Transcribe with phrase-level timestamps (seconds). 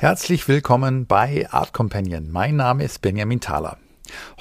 [0.00, 2.30] Herzlich willkommen bei Art Companion.
[2.30, 3.78] Mein Name ist Benjamin Thaler.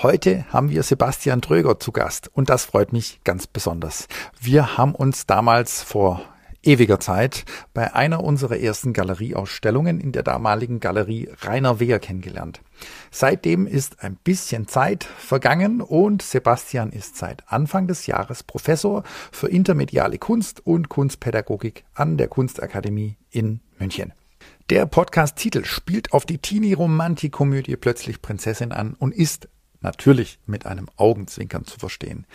[0.03, 4.07] Heute haben wir Sebastian Tröger zu Gast und das freut mich ganz besonders.
[4.39, 6.21] Wir haben uns damals vor
[6.61, 7.43] ewiger Zeit
[7.73, 12.61] bei einer unserer ersten Galerieausstellungen in der damaligen Galerie Rainer Wehr kennengelernt.
[13.09, 19.47] Seitdem ist ein bisschen Zeit vergangen und Sebastian ist seit Anfang des Jahres Professor für
[19.47, 24.13] intermediale Kunst und Kunstpädagogik an der Kunstakademie in München.
[24.69, 29.47] Der Podcast-Titel spielt auf die Teenie-Romantik-Komödie Plötzlich Prinzessin an und ist
[29.79, 32.27] natürlich mit einem Augenzwinkern zu verstehen.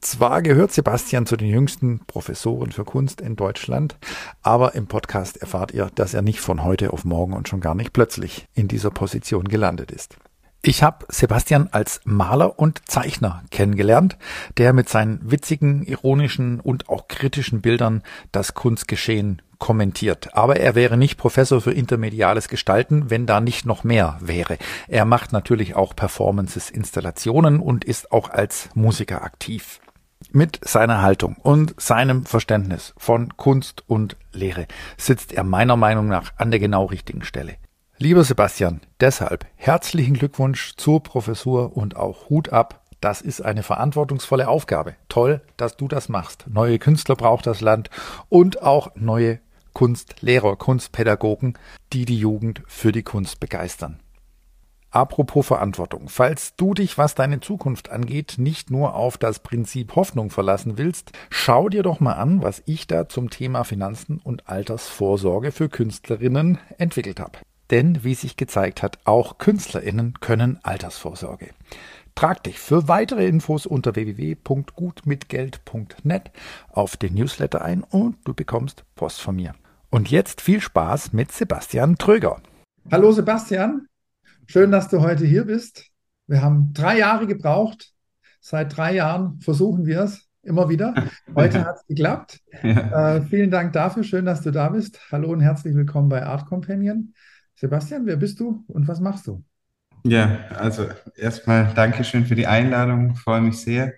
[0.00, 3.98] Zwar gehört Sebastian zu den jüngsten Professoren für Kunst in Deutschland,
[4.40, 7.74] aber im Podcast erfahrt ihr, dass er nicht von heute auf morgen und schon gar
[7.74, 10.16] nicht plötzlich in dieser Position gelandet ist.
[10.62, 14.16] Ich habe Sebastian als Maler und Zeichner kennengelernt,
[14.56, 20.34] der mit seinen witzigen, ironischen und auch kritischen Bildern das Kunstgeschehen kommentiert.
[20.34, 24.58] Aber er wäre nicht Professor für intermediales Gestalten, wenn da nicht noch mehr wäre.
[24.88, 29.80] Er macht natürlich auch Performances, Installationen und ist auch als Musiker aktiv.
[30.32, 36.32] Mit seiner Haltung und seinem Verständnis von Kunst und Lehre sitzt er meiner Meinung nach
[36.36, 37.56] an der genau richtigen Stelle.
[37.98, 42.82] Lieber Sebastian, deshalb herzlichen Glückwunsch zur Professur und auch Hut ab.
[43.00, 44.96] Das ist eine verantwortungsvolle Aufgabe.
[45.08, 46.44] Toll, dass du das machst.
[46.48, 47.88] Neue Künstler braucht das Land
[48.28, 49.38] und auch neue
[49.76, 51.58] Kunstlehrer, Kunstpädagogen,
[51.92, 54.00] die die Jugend für die Kunst begeistern.
[54.90, 56.08] Apropos Verantwortung.
[56.08, 61.12] Falls du dich, was deine Zukunft angeht, nicht nur auf das Prinzip Hoffnung verlassen willst,
[61.28, 66.56] schau dir doch mal an, was ich da zum Thema Finanzen und Altersvorsorge für Künstlerinnen
[66.78, 67.40] entwickelt habe.
[67.70, 71.50] Denn, wie sich gezeigt hat, auch Künstlerinnen können Altersvorsorge.
[72.14, 76.30] Trag dich für weitere Infos unter www.gutmitgeld.net
[76.70, 79.54] auf den Newsletter ein und du bekommst Post von mir.
[79.90, 82.42] Und jetzt viel Spaß mit Sebastian Tröger.
[82.90, 83.86] Hallo Sebastian,
[84.46, 85.86] schön, dass du heute hier bist.
[86.26, 87.92] Wir haben drei Jahre gebraucht.
[88.40, 90.94] Seit drei Jahren versuchen wir es immer wieder.
[91.34, 92.40] Heute hat es geklappt.
[92.62, 93.16] Ja.
[93.16, 94.04] Äh, vielen Dank dafür.
[94.04, 95.00] Schön, dass du da bist.
[95.10, 97.14] Hallo und herzlich willkommen bei Art Companion.
[97.54, 99.44] Sebastian, wer bist du und was machst du?
[100.04, 103.12] Ja, also erstmal Dankeschön für die Einladung.
[103.12, 103.94] Ich freue mich sehr.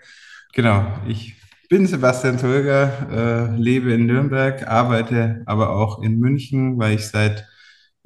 [0.54, 1.36] Genau, ich
[1.68, 7.46] bin Sebastian Tolger, äh, lebe in Nürnberg, arbeite aber auch in München, weil ich seit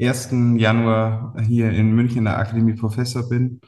[0.00, 0.58] 1.
[0.58, 3.60] Januar hier in München in der Akademie Professor bin.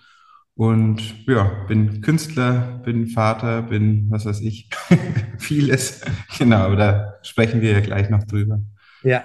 [0.56, 4.68] Und ja, bin Künstler, bin Vater, bin, was weiß ich,
[5.38, 6.00] vieles.
[6.38, 8.60] Genau, aber da sprechen wir ja gleich noch drüber.
[9.02, 9.24] Ja,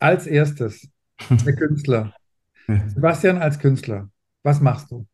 [0.00, 0.88] als erstes,
[1.30, 2.12] der Künstler.
[2.66, 4.10] Sebastian als Künstler,
[4.42, 5.06] was machst du?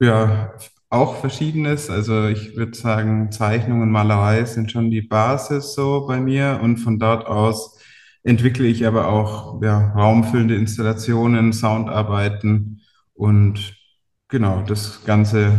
[0.00, 0.54] Ja,
[0.96, 1.90] auch Verschiedenes.
[1.90, 6.78] Also ich würde sagen, Zeichnung und Malerei sind schon die Basis so bei mir und
[6.78, 7.78] von dort aus
[8.22, 12.80] entwickle ich aber auch ja, raumfüllende Installationen, Soundarbeiten
[13.14, 13.76] und
[14.28, 15.52] genau, das Ganze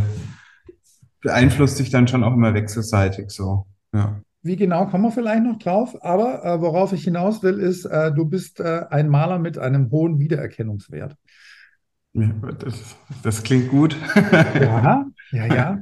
[1.22, 3.66] beeinflusst sich dann schon auch immer wechselseitig so.
[3.94, 4.20] Ja.
[4.42, 8.12] Wie genau kommen wir vielleicht noch drauf, aber äh, worauf ich hinaus will, ist, äh,
[8.12, 11.16] du bist äh, ein Maler mit einem hohen Wiedererkennungswert.
[12.58, 13.96] Das, das klingt gut.
[14.14, 15.78] Ja, ja, ja.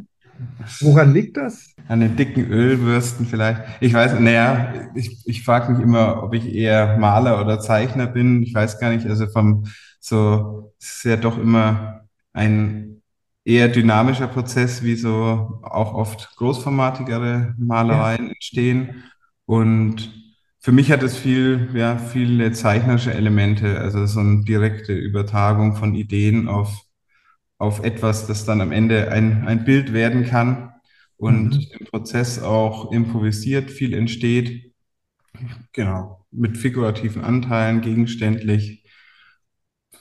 [0.80, 1.74] Woran liegt das?
[1.88, 3.62] An den dicken Ölbürsten vielleicht.
[3.80, 8.42] Ich weiß, naja, ich, ich frage mich immer, ob ich eher Maler oder Zeichner bin.
[8.42, 9.06] Ich weiß gar nicht.
[9.06, 9.64] Also vom
[10.00, 13.02] so es ist ja doch immer ein
[13.44, 18.32] eher dynamischer Prozess, wie so auch oft großformatigere Malereien ja.
[18.32, 19.04] entstehen.
[19.46, 20.25] Und
[20.66, 25.94] für mich hat es viel, ja, viele zeichnerische Elemente, also so eine direkte Übertragung von
[25.94, 26.82] Ideen auf,
[27.56, 30.72] auf etwas, das dann am Ende ein, ein Bild werden kann
[31.18, 31.66] und mhm.
[31.78, 34.74] im Prozess auch improvisiert viel entsteht.
[35.70, 38.82] Genau, mit figurativen Anteilen, gegenständlich,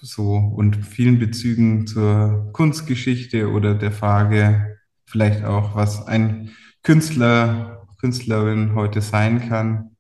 [0.02, 6.50] so und vielen Bezügen zur Kunstgeschichte oder der Frage vielleicht auch, was ein
[6.82, 9.95] Künstler, Künstlerin heute sein kann.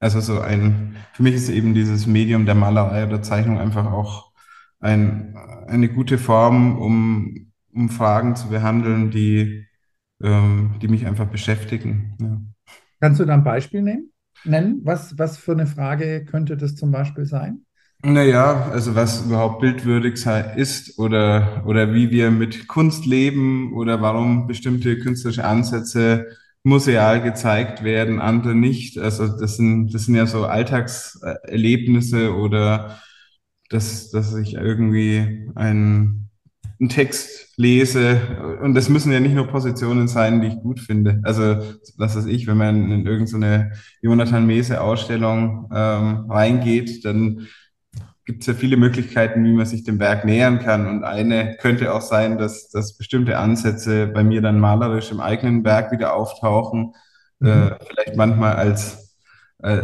[0.00, 4.32] Also so ein, für mich ist eben dieses Medium der Malerei oder Zeichnung einfach auch
[4.80, 5.36] ein,
[5.66, 9.66] eine gute Form, um, um Fragen zu behandeln, die,
[10.22, 12.16] ähm, die mich einfach beschäftigen.
[12.18, 12.40] Ja.
[13.00, 14.10] Kannst du da ein Beispiel nehmen?
[14.44, 14.80] nennen?
[14.84, 17.66] Was, was für eine Frage könnte das zum Beispiel sein?
[18.02, 20.24] Naja, also was überhaupt bildwürdig
[20.56, 26.28] ist oder, oder wie wir mit Kunst leben oder warum bestimmte künstlerische Ansätze
[26.62, 28.98] museal gezeigt werden, andere nicht.
[28.98, 33.00] Also das sind, das sind ja so Alltagserlebnisse oder
[33.70, 36.28] dass, dass ich irgendwie einen,
[36.78, 38.58] einen Text lese.
[38.62, 41.20] Und das müssen ja nicht nur Positionen sein, die ich gut finde.
[41.22, 41.58] Also
[41.96, 43.72] was weiß ich, wenn man in irgendeine
[44.02, 47.46] Jonathan Mese Ausstellung ähm, reingeht, dann
[48.30, 50.86] gibt es ja viele Möglichkeiten, wie man sich dem Werk nähern kann.
[50.86, 55.64] Und eine könnte auch sein, dass, dass bestimmte Ansätze bei mir dann malerisch im eigenen
[55.64, 56.94] Werk wieder auftauchen.
[57.40, 57.48] Mhm.
[57.48, 59.16] Äh, vielleicht manchmal als
[59.64, 59.82] äh,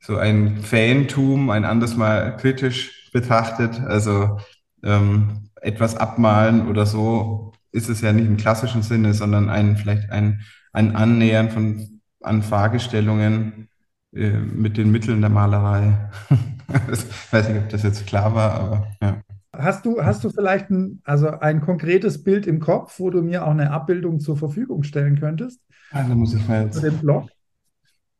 [0.00, 3.80] so ein Fantum, ein anderes Mal kritisch betrachtet.
[3.80, 4.40] Also
[4.82, 10.10] ähm, etwas abmalen oder so ist es ja nicht im klassischen Sinne, sondern ein, vielleicht
[10.10, 10.40] ein,
[10.72, 13.68] ein Annähern von, an Fragestellungen
[14.12, 16.10] äh, mit den Mitteln der Malerei.
[16.92, 19.22] ich weiß nicht, ob das jetzt klar war, aber ja.
[19.52, 23.46] Hast du, hast du vielleicht ein, also ein konkretes Bild im Kopf, wo du mir
[23.46, 25.60] auch eine Abbildung zur Verfügung stellen könntest?
[25.92, 26.82] Ah, da muss ich mal jetzt.
[26.82, 27.28] Den Blog?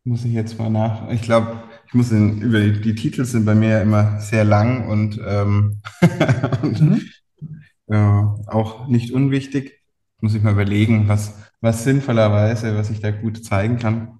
[0.04, 1.10] Muss ich jetzt mal nach.
[1.10, 4.44] Ich glaube, ich muss in, über die, die, Titel sind bei mir ja immer sehr
[4.44, 5.82] lang und, ähm,
[6.62, 7.02] und mhm.
[7.88, 7.96] äh,
[8.46, 9.82] auch nicht unwichtig.
[10.20, 14.18] Muss ich mal überlegen, was, was sinnvollerweise, was ich da gut zeigen kann.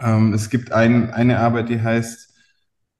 [0.00, 2.31] Ähm, es gibt ein, eine Arbeit, die heißt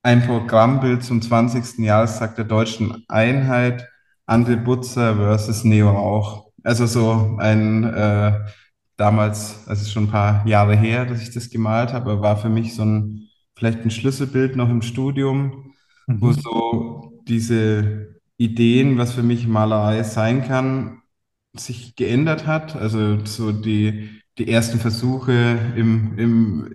[0.04, 1.78] Ein Programmbild zum 20.
[1.78, 3.88] Jahrestag der deutschen Einheit,
[4.26, 6.50] André Butzer versus Neo Rauch.
[6.64, 8.40] Also so ein äh,
[8.96, 12.74] damals, also schon ein paar Jahre her, dass ich das gemalt habe, war für mich
[12.74, 15.72] so ein vielleicht ein Schlüsselbild noch im Studium,
[16.08, 16.20] mhm.
[16.20, 21.02] wo so diese Ideen, was für mich Malerei sein kann,
[21.52, 22.74] sich geändert hat.
[22.74, 26.74] Also so die, die ersten Versuche im, im,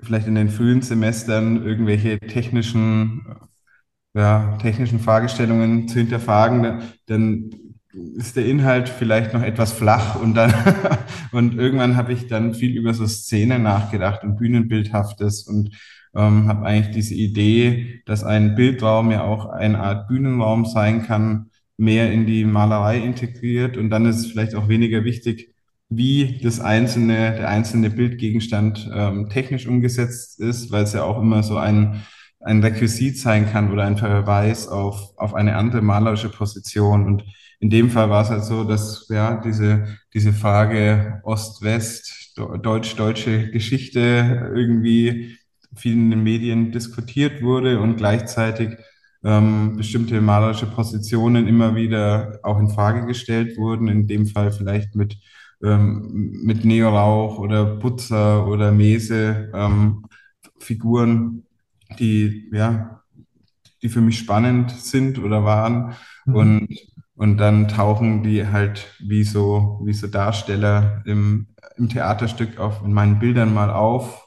[0.00, 3.26] vielleicht in den frühen Semestern irgendwelche technischen,
[4.14, 7.50] ja, technischen Fragestellungen zu hinterfragen, dann
[8.16, 10.52] ist der Inhalt vielleicht noch etwas flach und dann
[11.32, 15.70] und irgendwann habe ich dann viel über so Szenen nachgedacht und Bühnenbildhaftes und
[16.14, 21.50] ähm, habe eigentlich diese Idee, dass ein Bildraum ja auch eine Art Bühnenraum sein kann,
[21.76, 25.53] mehr in die Malerei integriert und dann ist es vielleicht auch weniger wichtig,
[25.96, 31.42] wie das einzelne, der einzelne Bildgegenstand ähm, technisch umgesetzt ist, weil es ja auch immer
[31.42, 32.02] so ein,
[32.40, 37.06] ein Requisit sein kann oder ein Verweis auf, auf eine andere malerische Position.
[37.06, 37.24] Und
[37.60, 44.50] in dem Fall war es halt so, dass ja diese, diese Frage Ost-West, deutsch-deutsche Geschichte
[44.54, 45.38] irgendwie
[45.76, 48.76] vielen in den Medien diskutiert wurde und gleichzeitig
[49.24, 54.94] ähm, bestimmte malerische Positionen immer wieder auch in Frage gestellt wurden, in dem Fall vielleicht
[54.94, 55.16] mit
[55.64, 60.04] ähm, mit Neorauch oder Putzer oder Mese, ähm,
[60.58, 61.44] Figuren,
[61.98, 63.02] die, ja,
[63.82, 65.94] die für mich spannend sind oder waren.
[66.26, 66.34] Mhm.
[66.34, 66.68] Und,
[67.14, 72.92] und dann tauchen die halt wie so, wie so Darsteller im, im Theaterstück auf, in
[72.92, 74.26] meinen Bildern mal auf,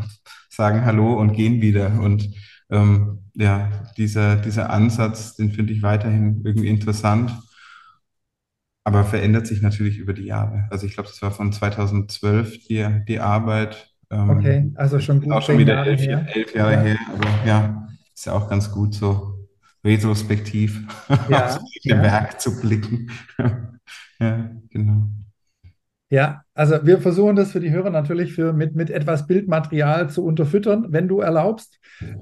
[0.50, 2.00] sagen Hallo und gehen wieder.
[2.00, 2.30] Und
[2.70, 7.32] ähm, ja, dieser, dieser Ansatz, den finde ich weiterhin irgendwie interessant
[8.88, 10.66] aber verändert sich natürlich über die Jahre.
[10.70, 13.92] Also ich glaube, das war von 2012 die, die Arbeit.
[14.10, 15.30] Ähm, okay, also schon gut.
[15.30, 16.26] Auch schon wieder elf, her.
[16.32, 16.80] elf Jahre ja.
[16.80, 19.46] her, aber ja, ist ja auch ganz gut so
[19.84, 22.02] retrospektiv ja, auf das ja.
[22.02, 23.10] Werk zu blicken.
[24.18, 25.10] ja, genau.
[26.08, 30.24] Ja, also wir versuchen das für die Hörer natürlich für, mit, mit etwas Bildmaterial zu
[30.24, 31.78] unterfüttern, wenn du erlaubst.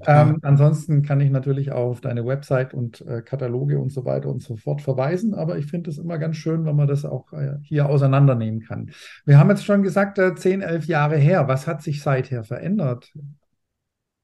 [0.06, 4.28] Ähm, ansonsten kann ich natürlich auch auf deine Website und äh, Kataloge und so weiter
[4.28, 5.32] und so fort verweisen.
[5.32, 8.90] Aber ich finde es immer ganz schön, wenn man das auch äh, hier auseinandernehmen kann.
[9.24, 11.48] Wir haben jetzt schon gesagt, äh, 10, 11 Jahre her.
[11.48, 13.10] Was hat sich seither verändert?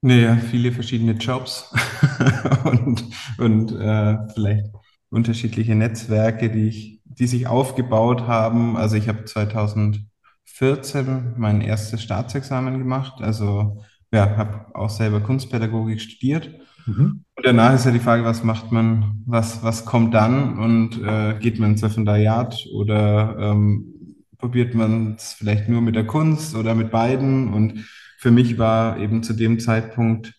[0.03, 1.73] Naja, viele verschiedene Jobs
[2.65, 3.03] und,
[3.39, 4.67] und äh, vielleicht
[5.09, 8.77] unterschiedliche Netzwerke, die ich die sich aufgebaut haben.
[8.77, 13.23] Also ich habe 2014 mein erstes Staatsexamen gemacht.
[13.23, 16.51] Also ja, habe auch selber Kunstpädagogik studiert.
[16.85, 17.23] Mhm.
[17.37, 21.39] Und danach ist ja die Frage, was macht man, was, was kommt dann und äh,
[21.39, 26.75] geht man ins Referendariat oder ähm, probiert man es vielleicht nur mit der Kunst oder
[26.75, 27.55] mit beiden?
[27.55, 27.85] Und
[28.19, 30.35] für mich war eben zu dem Zeitpunkt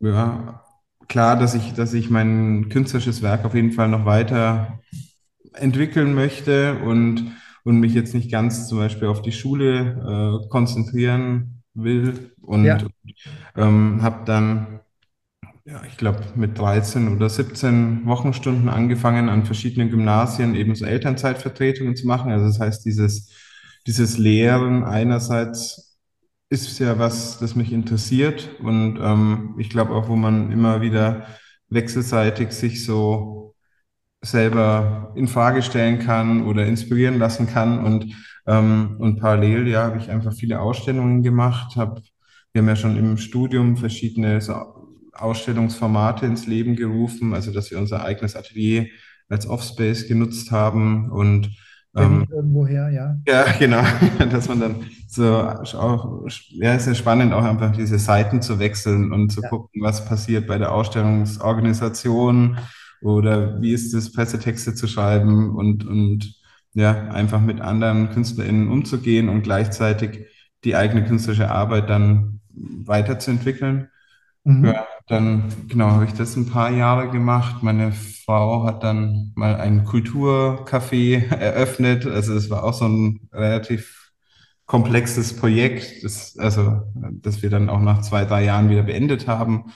[0.00, 0.64] ja,
[1.08, 4.80] klar, dass ich, dass ich mein künstlerisches Werk auf jeden Fall noch weiter
[5.54, 7.32] entwickeln möchte und,
[7.64, 12.32] und mich jetzt nicht ganz zum Beispiel auf die Schule äh, konzentrieren will.
[12.42, 12.78] Und, ja.
[13.56, 14.80] ähm, habe dann,
[15.64, 21.96] ja, ich glaube, mit 13 oder 17 Wochenstunden angefangen, an verschiedenen Gymnasien eben so Elternzeitvertretungen
[21.96, 22.30] zu machen.
[22.32, 23.32] Also das heißt, dieses,
[23.86, 25.98] dieses Lehren einerseits
[26.50, 31.26] ist ja was, das mich interessiert und ähm, ich glaube auch, wo man immer wieder
[31.68, 33.43] wechselseitig sich so
[34.24, 37.84] selber in Frage stellen kann oder inspirieren lassen kann.
[37.84, 38.14] Und,
[38.46, 41.76] ähm, und parallel, ja, habe ich einfach viele Ausstellungen gemacht.
[41.76, 42.00] Hab,
[42.52, 44.40] wir haben ja schon im Studium verschiedene
[45.12, 48.86] Ausstellungsformate ins Leben gerufen, also dass wir unser eigenes Atelier
[49.28, 51.50] als Offspace genutzt haben und
[51.96, 53.16] ähm, irgendwoher, ja.
[53.26, 53.82] Ja, genau.
[54.30, 54.74] Dass man dann
[55.06, 59.48] so auch, ja, ist ja spannend, auch einfach diese Seiten zu wechseln und zu ja.
[59.48, 62.58] gucken, was passiert bei der Ausstellungsorganisation
[63.04, 66.34] oder wie ist es, Pressetexte zu schreiben und, und
[66.72, 70.26] ja, einfach mit anderen KünstlerInnen umzugehen und gleichzeitig
[70.64, 73.88] die eigene künstlerische Arbeit dann weiterzuentwickeln.
[74.44, 74.64] Mhm.
[74.64, 77.62] Ja, dann, genau, habe ich das ein paar Jahre gemacht.
[77.62, 82.06] Meine Frau hat dann mal ein Kulturcafé eröffnet.
[82.06, 84.12] Also es war auch so ein relativ
[84.66, 89.72] komplexes Projekt, das, also, das wir dann auch nach zwei, drei Jahren wieder beendet haben.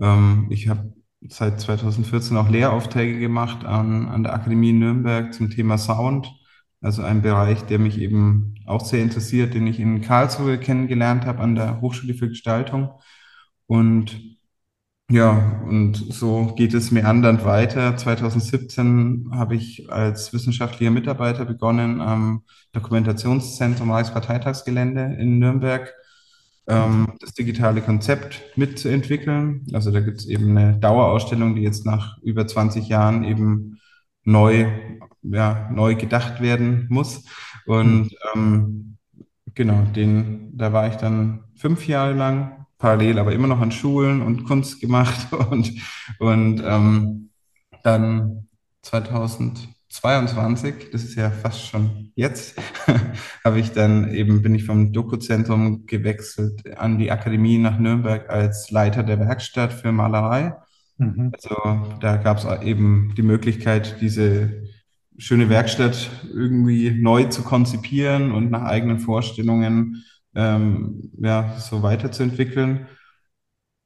[0.00, 0.94] Ähm, ich habe
[1.28, 6.34] seit 2014 auch Lehraufträge gemacht an, an der Akademie Nürnberg zum Thema Sound.
[6.80, 11.40] Also ein Bereich, der mich eben auch sehr interessiert, den ich in Karlsruhe kennengelernt habe
[11.40, 12.90] an der Hochschule für Gestaltung.
[13.66, 14.18] Und
[15.10, 17.96] ja, und so geht es mir andern weiter.
[17.96, 25.92] 2017 habe ich als wissenschaftlicher Mitarbeiter begonnen am Dokumentationszentrum Reichsparteitagsgelände in Nürnberg
[26.66, 29.66] ähm, das digitale Konzept mitzuentwickeln.
[29.72, 33.80] Also da gibt es eben eine Dauerausstellung, die jetzt nach über 20 Jahren eben
[34.24, 34.66] neu,
[35.22, 37.24] ja, neu gedacht werden muss.
[37.66, 38.96] Und ähm,
[39.54, 44.22] genau, den, da war ich dann fünf Jahre lang parallel aber immer noch an Schulen
[44.22, 45.72] und Kunst gemacht und,
[46.18, 47.30] und ähm,
[47.82, 48.48] dann
[49.90, 52.56] 2022, das ist ja fast schon jetzt,
[53.44, 58.70] habe ich dann eben, bin ich vom Doku-Zentrum gewechselt an die Akademie nach Nürnberg als
[58.70, 60.54] Leiter der Werkstatt für Malerei.
[60.96, 61.32] Mhm.
[61.34, 64.62] Also da gab es eben die Möglichkeit, diese
[65.18, 70.04] schöne Werkstatt irgendwie neu zu konzipieren und nach eigenen Vorstellungen
[70.36, 72.86] ähm, ja, so weiterzuentwickeln.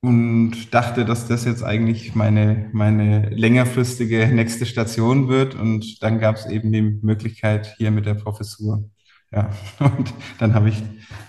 [0.05, 5.55] Und dachte, dass das jetzt eigentlich meine, meine längerfristige nächste Station wird.
[5.55, 8.91] Und dann gab es eben die Möglichkeit hier mit der Professur.
[9.33, 10.83] Ja, und dann habe ich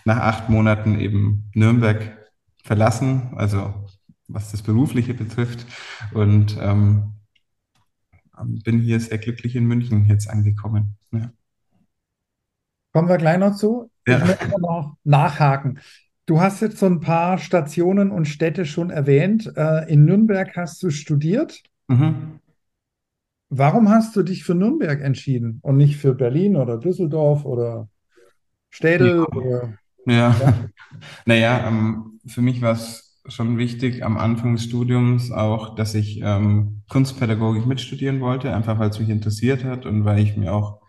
[0.03, 2.17] nach acht Monaten eben Nürnberg
[2.65, 3.87] verlassen, also
[4.27, 5.65] was das Berufliche betrifft.
[6.13, 7.13] Und ähm,
[8.43, 10.97] bin hier sehr glücklich in München jetzt angekommen.
[11.13, 11.31] Ja.
[12.91, 13.89] Kommen wir gleich noch zu.
[14.05, 14.17] Ja.
[14.17, 15.79] Ich möchte noch nachhaken.
[16.25, 19.51] Du hast jetzt so ein paar Stationen und Städte schon erwähnt.
[19.55, 21.61] Äh, in Nürnberg hast du studiert.
[21.87, 22.39] Mhm.
[23.49, 27.89] Warum hast du dich für Nürnberg entschieden und nicht für Berlin oder Düsseldorf oder
[28.71, 29.17] Städel?
[29.17, 29.73] Ja, oder,
[30.07, 30.35] ja.
[30.39, 30.53] ja.
[31.25, 36.21] naja, ähm, für mich war es schon wichtig am Anfang des Studiums auch, dass ich
[36.23, 40.81] ähm, Kunstpädagogik mitstudieren wollte, einfach weil es mich interessiert hat und weil ich mir auch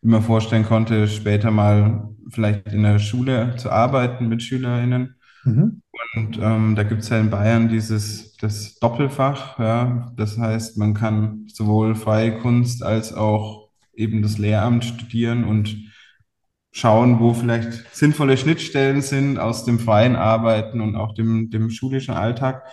[0.00, 5.16] immer vorstellen konnte, später mal vielleicht in der Schule zu arbeiten mit SchülerInnen.
[5.44, 5.82] Mhm.
[6.14, 10.12] Und ähm, da gibt es ja in Bayern dieses das Doppelfach, ja.
[10.16, 15.76] Das heißt, man kann sowohl freie Kunst als auch eben das Lehramt studieren und
[16.72, 22.14] schauen, wo vielleicht sinnvolle Schnittstellen sind aus dem freien Arbeiten und auch dem, dem schulischen
[22.14, 22.64] Alltag.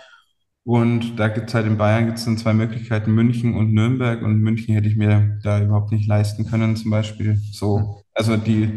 [0.62, 4.22] Und da gibt es halt in Bayern gibt's dann zwei Möglichkeiten, München und Nürnberg.
[4.22, 7.38] Und München hätte ich mir da überhaupt nicht leisten können, zum Beispiel.
[7.52, 8.70] So, also die,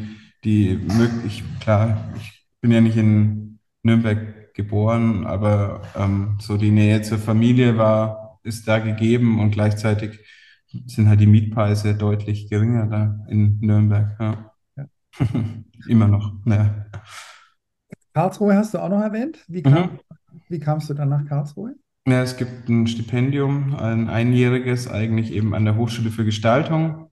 [0.47, 7.01] die möglich, klar, ich bin ja nicht in Nürnberg geboren, aber ähm, so die Nähe
[7.01, 10.19] zur Familie war, ist da gegeben und gleichzeitig
[10.85, 14.17] sind halt die Mietpreise deutlich geringer da in Nürnberg.
[14.19, 14.51] Ja.
[14.77, 14.85] ja.
[15.87, 16.33] Immer noch.
[16.45, 16.85] Ja.
[18.13, 19.43] Karlsruhe hast du auch noch erwähnt.
[19.47, 19.99] Wie kam, mhm.
[20.47, 21.75] Wie kamst du dann nach Karlsruhe?
[22.07, 27.11] Ja, es gibt ein Stipendium, ein einjähriges, eigentlich eben an der Hochschule für Gestaltung.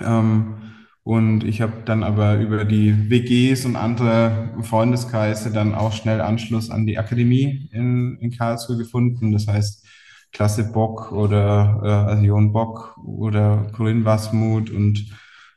[0.00, 0.69] Ähm,
[1.02, 6.70] und ich habe dann aber über die WGs und andere Freundeskreise dann auch schnell Anschluss
[6.70, 9.32] an die Akademie in, in Karlsruhe gefunden.
[9.32, 9.86] Das heißt,
[10.32, 15.06] Klasse Bock oder äh, also Jon Bock oder Corinne Wasmuth und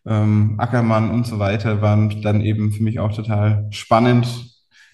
[0.05, 4.27] ähm, Ackermann und so weiter waren dann eben für mich auch total spannend,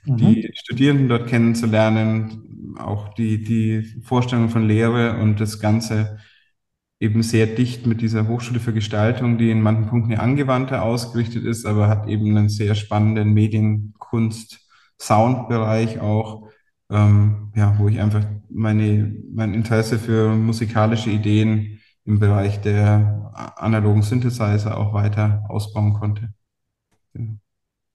[0.06, 0.18] mhm.
[0.18, 6.20] die Studierenden dort kennenzulernen, auch die, die Vorstellung von Lehre und das Ganze
[7.00, 11.46] eben sehr dicht mit dieser Hochschule für Gestaltung, die in manchen Punkten ja angewandter ausgerichtet
[11.46, 14.68] ist, aber hat eben einen sehr spannenden Medienkunst,
[15.02, 16.50] Soundbereich auch,
[16.90, 24.02] ähm, ja, wo ich einfach meine, mein Interesse für musikalische Ideen im Bereich der analogen
[24.02, 26.34] Synthesizer auch weiter ausbauen konnte.
[27.14, 27.40] Genau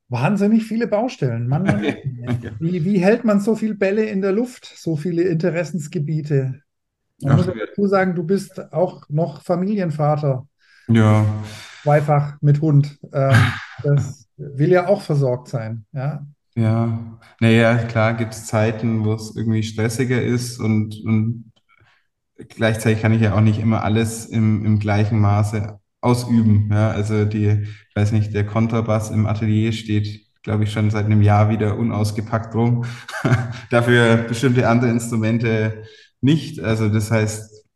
[0.08, 1.48] wahnsinnig viele Baustellen.
[1.48, 1.82] Mann, Mann,
[2.60, 6.62] wie, wie hält man so viele Bälle in der Luft, so viele Interessensgebiete?
[7.22, 10.46] Man Ach, muss dazu sagen, du bist auch noch Familienvater.
[10.88, 11.24] Ja.
[11.82, 12.98] Zweifach mit Hund.
[13.12, 13.36] Ähm,
[13.82, 15.86] das will ja auch versorgt sein.
[15.92, 16.26] Ja.
[16.56, 21.52] Ja, naja, klar gibt es Zeiten, wo es irgendwie stressiger ist und, und
[22.36, 26.68] gleichzeitig kann ich ja auch nicht immer alles im, im gleichen Maße ausüben.
[26.70, 31.06] Ja, also die, ich weiß nicht, der Kontrabass im Atelier steht, glaube ich, schon seit
[31.06, 32.84] einem Jahr wieder unausgepackt rum.
[33.70, 35.84] Dafür bestimmte andere Instrumente
[36.24, 36.60] nicht.
[36.60, 37.66] Also das heißt,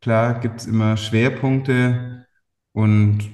[0.00, 2.26] klar gibt es immer Schwerpunkte
[2.72, 3.30] und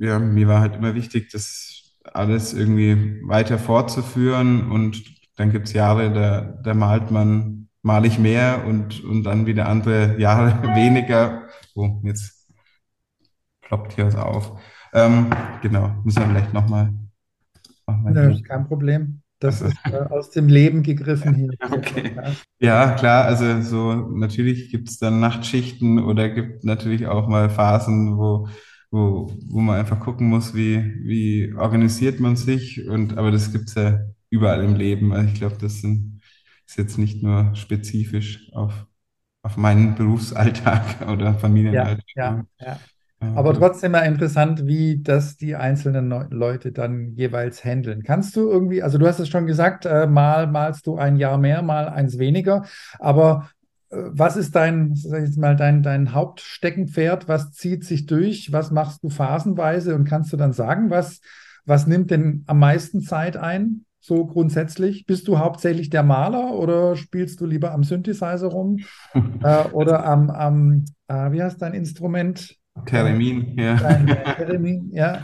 [0.00, 5.02] ja, mir war halt immer wichtig, das alles irgendwie weiter fortzuführen und
[5.36, 9.68] dann gibt es Jahre, da, da malt man, mal ich mehr und, und dann wieder
[9.68, 11.48] andere Jahre weniger.
[11.74, 12.48] Oh, jetzt
[13.62, 14.60] ploppt hier was auf.
[14.92, 15.30] Ähm,
[15.62, 16.92] genau, müssen wir vielleicht nochmal.
[17.86, 19.22] Noch mal kein Problem.
[19.40, 21.50] Das ist äh, aus dem Leben gegriffen hier.
[21.70, 22.12] Okay.
[22.60, 28.18] Ja, klar, also so natürlich gibt es dann Nachtschichten oder gibt natürlich auch mal Phasen,
[28.18, 28.48] wo,
[28.90, 32.86] wo, wo man einfach gucken muss, wie, wie organisiert man sich.
[32.88, 35.12] Und aber das gibt es ja überall im Leben.
[35.12, 36.20] Also ich glaube, das sind,
[36.66, 38.86] ist jetzt nicht nur spezifisch auf,
[39.42, 42.04] auf meinen Berufsalltag oder Familienalltag.
[42.16, 42.80] Ja, ja, ja.
[43.20, 48.04] Aber trotzdem mal interessant, wie das die einzelnen Leute dann jeweils handeln.
[48.04, 51.36] Kannst du irgendwie, also du hast es schon gesagt, äh, mal malst du ein Jahr
[51.36, 52.64] mehr, mal eins weniger,
[53.00, 53.50] aber
[53.90, 57.28] äh, was ist dein, sag ich jetzt mal, dein, dein Hauptsteckenpferd?
[57.28, 58.52] Was zieht sich durch?
[58.52, 59.94] Was machst du phasenweise?
[59.94, 61.20] Und kannst du dann sagen, was,
[61.64, 63.84] was nimmt denn am meisten Zeit ein?
[64.00, 65.06] So grundsätzlich?
[65.06, 68.78] Bist du hauptsächlich der Maler oder spielst du lieber am Synthesizer rum?
[69.42, 72.56] äh, oder am, am äh, wie heißt dein Instrument?
[72.86, 73.76] Theremin, ja.
[73.76, 75.22] Theremin, ja.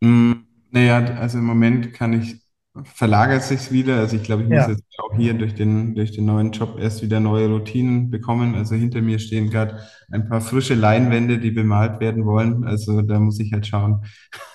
[0.00, 0.32] Mm,
[0.70, 2.42] naja, also im Moment kann ich,
[2.84, 3.98] verlagert sich wieder.
[3.98, 4.70] Also ich glaube, ich muss ja.
[4.70, 8.54] jetzt auch hier durch den, durch den neuen Job erst wieder neue Routinen bekommen.
[8.54, 12.64] Also hinter mir stehen gerade ein paar frische Leinwände, die bemalt werden wollen.
[12.64, 14.04] Also da muss ich halt schauen,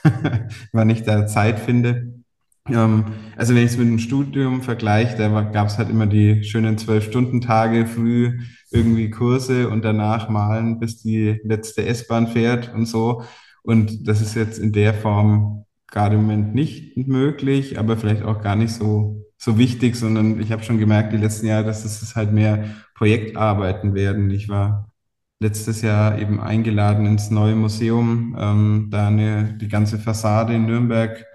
[0.74, 2.17] wann ich da Zeit finde.
[2.70, 3.06] Ähm,
[3.36, 6.78] also wenn ich es mit dem Studium vergleiche, da gab es halt immer die schönen
[6.78, 8.40] Zwölf-Stunden-Tage früh
[8.72, 13.24] irgendwie Kurse und danach malen, bis die letzte S-Bahn fährt und so.
[13.64, 18.42] Und das ist jetzt in der Form gerade im Moment nicht möglich, aber vielleicht auch
[18.42, 22.16] gar nicht so, so wichtig, sondern ich habe schon gemerkt die letzten Jahre, dass es
[22.16, 24.30] halt mehr Projektarbeiten werden.
[24.32, 24.92] Ich war
[25.40, 31.26] letztes Jahr eben eingeladen ins neue Museum, ähm, da eine, die ganze Fassade in Nürnberg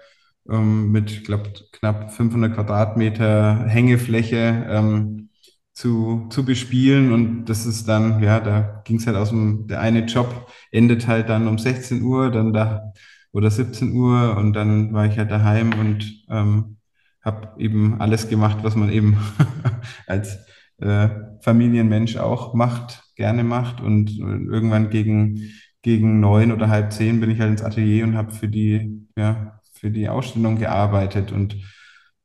[0.49, 5.29] ähm, mit, glaube knapp 500 Quadratmeter Hängefläche ähm,
[5.73, 7.11] zu, zu bespielen.
[7.13, 11.07] Und das ist dann, ja, da ging es halt aus dem, der eine Job endet
[11.07, 12.93] halt dann um 16 Uhr, dann da
[13.31, 16.77] oder 17 Uhr und dann war ich halt daheim und ähm,
[17.23, 19.17] habe eben alles gemacht, was man eben
[20.07, 20.37] als
[20.79, 21.09] äh,
[21.41, 23.81] Familienmensch auch macht, gerne macht.
[23.81, 25.51] Und irgendwann gegen,
[25.81, 29.59] gegen neun oder halb zehn bin ich halt ins Atelier und habe für die, ja,
[29.83, 31.33] für die Ausstellung gearbeitet.
[31.33, 31.57] Und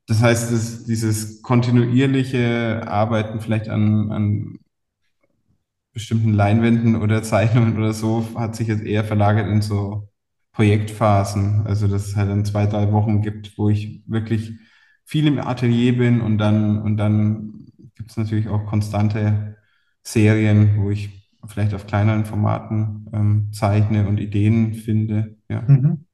[0.07, 4.59] das heißt, dass dieses kontinuierliche Arbeiten vielleicht an, an
[5.93, 10.07] bestimmten Leinwänden oder Zeichnungen oder so hat sich jetzt eher verlagert in so
[10.53, 11.67] Projektphasen.
[11.67, 14.53] Also dass es halt dann zwei, drei Wochen gibt, wo ich wirklich
[15.03, 19.57] viel im Atelier bin und dann, und dann gibt es natürlich auch konstante
[20.01, 25.35] Serien, wo ich vielleicht auf kleineren Formaten ähm, zeichne und Ideen finde.
[25.49, 25.61] Ja.
[25.67, 26.05] Mhm.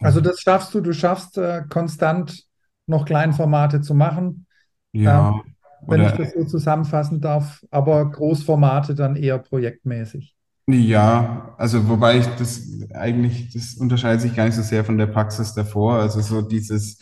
[0.00, 2.44] Also das schaffst du, du schaffst äh, konstant
[2.86, 4.46] noch Kleinformate zu machen.
[4.92, 5.30] Ja.
[5.30, 5.54] Ähm,
[5.86, 10.34] wenn ich das so zusammenfassen darf, aber Großformate dann eher projektmäßig.
[10.66, 15.06] Ja, also wobei ich das eigentlich, das unterscheidet sich gar nicht so sehr von der
[15.06, 15.94] Praxis davor.
[15.94, 16.98] Also so dieses,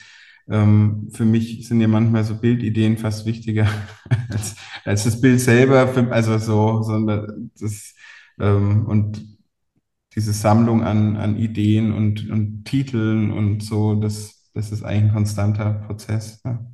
[0.49, 3.67] ähm, für mich sind ja manchmal so Bildideen fast wichtiger
[4.31, 4.55] als,
[4.85, 5.89] als das Bild selber.
[5.89, 7.95] Für, also so, sondern das,
[8.39, 9.36] ähm, und
[10.17, 15.15] diese Sammlung an, an Ideen und, und Titeln und so, das, das ist eigentlich ein
[15.15, 16.41] konstanter Prozess.
[16.45, 16.65] Ja.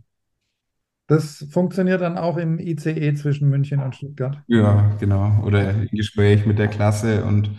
[1.08, 4.40] Das funktioniert dann auch im ICE zwischen München und Stuttgart.
[4.46, 5.42] Ja, genau.
[5.44, 7.50] Oder im Gespräch mit der Klasse und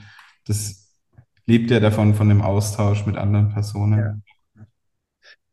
[0.47, 0.97] das
[1.45, 4.23] lebt ja davon, von dem Austausch mit anderen Personen.
[4.55, 4.65] Ja.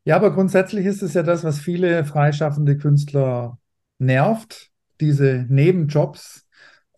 [0.05, 3.59] ja, aber grundsätzlich ist es ja das, was viele freischaffende Künstler
[3.99, 6.47] nervt, diese Nebenjobs.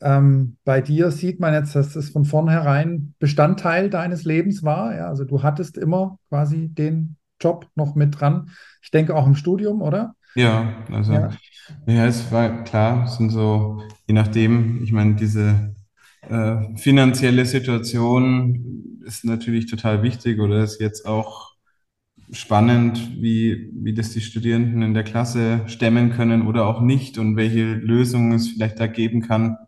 [0.03, 4.95] Ähm, bei dir sieht man jetzt, dass das von vornherein Bestandteil deines Lebens war.
[4.95, 8.51] Ja, also du hattest immer quasi den Job noch mit dran.
[8.83, 10.15] Ich denke auch im Studium, oder?
[10.35, 11.31] Ja, also ja,
[11.87, 15.75] ja es war klar, es sind so, je nachdem, ich meine, diese
[16.29, 21.53] äh, finanzielle Situation ist natürlich total wichtig oder ist jetzt auch
[22.31, 27.37] spannend, wie, wie das die Studierenden in der Klasse stemmen können oder auch nicht und
[27.37, 29.59] welche Lösungen es vielleicht da geben kann,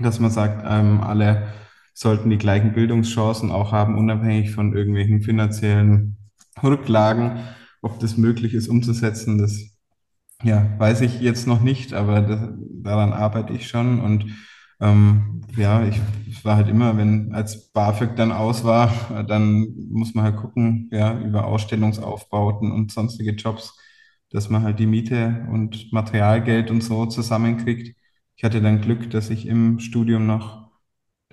[0.00, 1.48] dass man sagt, ähm, alle
[1.94, 6.16] sollten die gleichen Bildungschancen auch haben, unabhängig von irgendwelchen finanziellen
[6.62, 7.40] Rücklagen.
[7.82, 9.72] Ob das möglich ist umzusetzen, das
[10.42, 12.40] ja, weiß ich jetzt noch nicht, aber das,
[12.82, 14.00] daran arbeite ich schon.
[14.00, 14.26] Und
[14.80, 20.14] ähm, ja, ich, ich war halt immer, wenn als BAföG dann aus war, dann muss
[20.14, 23.78] man halt gucken, ja, über Ausstellungsaufbauten und sonstige Jobs,
[24.30, 27.96] dass man halt die Miete und Materialgeld und so zusammenkriegt.
[28.42, 30.68] Ich hatte dann Glück, dass ich im Studium noch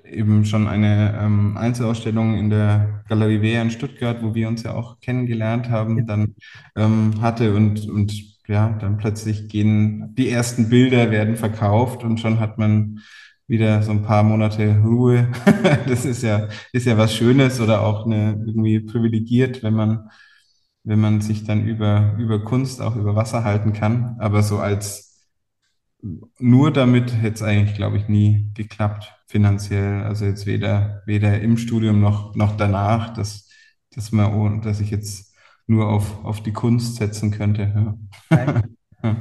[0.06, 4.76] eben schon eine ähm, Einzelausstellung in der Galerie Wehr in Stuttgart, wo wir uns ja
[4.76, 6.36] auch kennengelernt haben, dann
[6.76, 8.13] ähm, hatte und, und
[8.48, 13.00] ja, dann plötzlich gehen die ersten Bilder werden verkauft und schon hat man
[13.48, 15.30] wieder so ein paar Monate Ruhe.
[15.88, 20.12] Das ist ja, ist ja was Schönes oder auch eine, irgendwie privilegiert, wenn man,
[20.84, 24.15] wenn man sich dann über, über Kunst auch über Wasser halten kann.
[24.19, 25.09] Aber so als
[26.02, 30.04] nur damit hätte es eigentlich, glaube ich, nie geklappt, finanziell.
[30.04, 33.50] Also jetzt weder, weder im Studium noch, noch danach, dass,
[33.94, 35.36] dass man, dass ich jetzt
[35.68, 37.98] nur auf, auf die Kunst setzen könnte.
[38.32, 38.64] Ja.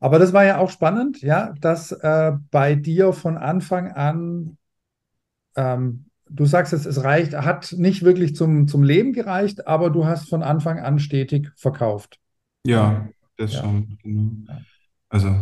[0.00, 4.58] Aber das war ja auch spannend, ja, dass äh, bei dir von Anfang an,
[5.56, 10.04] ähm, du sagst es, es reicht, hat nicht wirklich zum, zum Leben gereicht, aber du
[10.04, 12.18] hast von Anfang an stetig verkauft.
[12.66, 13.60] Ja, das ja.
[13.60, 13.98] schon.
[14.02, 14.58] Genau.
[15.14, 15.32] Also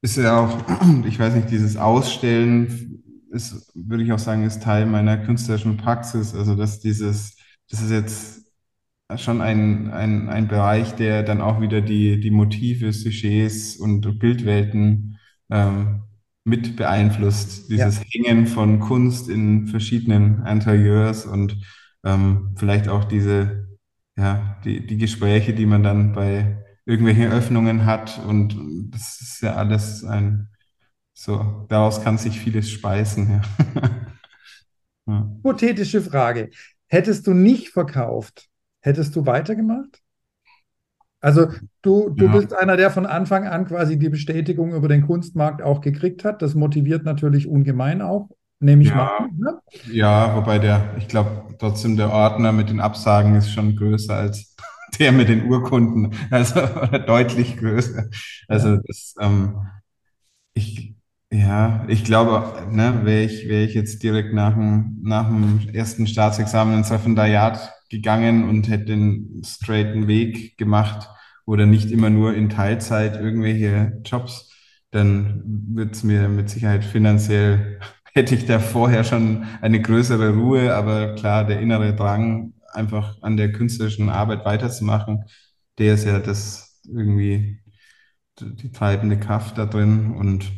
[0.00, 0.64] ist ja auch,
[1.06, 6.34] ich weiß nicht, dieses Ausstellen ist, würde ich auch sagen, ist Teil meiner künstlerischen Praxis.
[6.34, 7.36] Also dass dieses,
[7.68, 8.46] das ist jetzt
[9.16, 15.18] schon ein, ein, ein Bereich, der dann auch wieder die, die Motive, Sujets und Bildwelten
[15.50, 16.04] ähm,
[16.44, 17.68] mit beeinflusst.
[17.70, 18.04] Dieses ja.
[18.10, 21.58] Hängen von Kunst in verschiedenen Interieurs und
[22.06, 23.68] ähm, vielleicht auch diese,
[24.16, 28.18] ja, die, die Gespräche, die man dann bei irgendwelchen Öffnungen hat.
[28.26, 28.56] Und
[28.90, 30.48] das ist ja alles ein,
[31.12, 33.42] so, daraus kann sich vieles speisen.
[33.74, 33.82] Ja.
[35.06, 35.30] ja.
[35.36, 36.50] Hypothetische Frage.
[36.88, 38.48] Hättest du nicht verkauft,
[38.86, 40.00] Hättest du weitergemacht?
[41.20, 41.48] Also
[41.82, 42.30] du, du ja.
[42.30, 46.40] bist einer, der von Anfang an quasi die Bestätigung über den Kunstmarkt auch gekriegt hat.
[46.40, 49.28] Das motiviert natürlich ungemein auch, nehme ich ja, mal.
[49.36, 49.58] Ne?
[49.90, 54.54] Ja, wobei der, ich glaube trotzdem der Ordner mit den Absagen ist schon größer als
[54.98, 56.60] der mit den Urkunden, also
[57.06, 58.04] deutlich größer.
[58.48, 59.56] Also das, ähm,
[60.54, 60.94] ich,
[61.30, 66.06] ja, ich glaube, ne, wäre ich, wäre ich jetzt direkt nach dem, nach dem ersten
[66.06, 71.08] Staatsexamen ins Referendariat gegangen und hätte den straighten Weg gemacht
[71.46, 74.50] oder nicht immer nur in Teilzeit irgendwelche Jobs,
[74.90, 75.42] dann
[75.74, 77.80] wird es mir mit Sicherheit finanziell,
[78.14, 83.36] hätte ich da vorher schon eine größere Ruhe, aber klar, der innere Drang, einfach an
[83.36, 85.24] der künstlerischen Arbeit weiterzumachen,
[85.78, 87.60] der ist ja das irgendwie
[88.40, 90.50] die treibende Kraft da drin und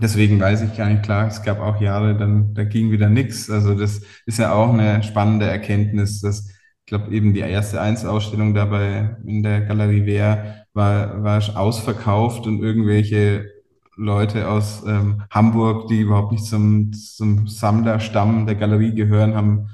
[0.00, 3.50] Deswegen weiß ich gar nicht klar, es gab auch Jahre, dann, da ging wieder nichts.
[3.50, 8.54] Also das ist ja auch eine spannende Erkenntnis, dass ich glaube eben die erste Einzelausstellung
[8.54, 13.50] dabei in der Galerie Wehr war, war ausverkauft und irgendwelche
[13.96, 19.70] Leute aus ähm, Hamburg, die überhaupt nicht zum, zum Sammlerstamm der Galerie gehören, haben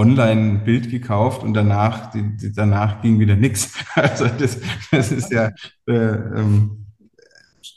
[0.00, 3.72] online ein Bild gekauft und danach, die, die, danach ging wieder nichts.
[3.94, 4.58] Also das,
[4.90, 5.50] das ist ja
[5.86, 6.86] äh, ähm,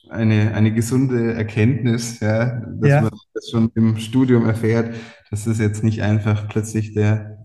[0.10, 3.02] eine, eine gesunde Erkenntnis, ja, dass ja.
[3.02, 4.96] man das schon im Studium erfährt,
[5.32, 7.40] dass es jetzt nicht einfach plötzlich der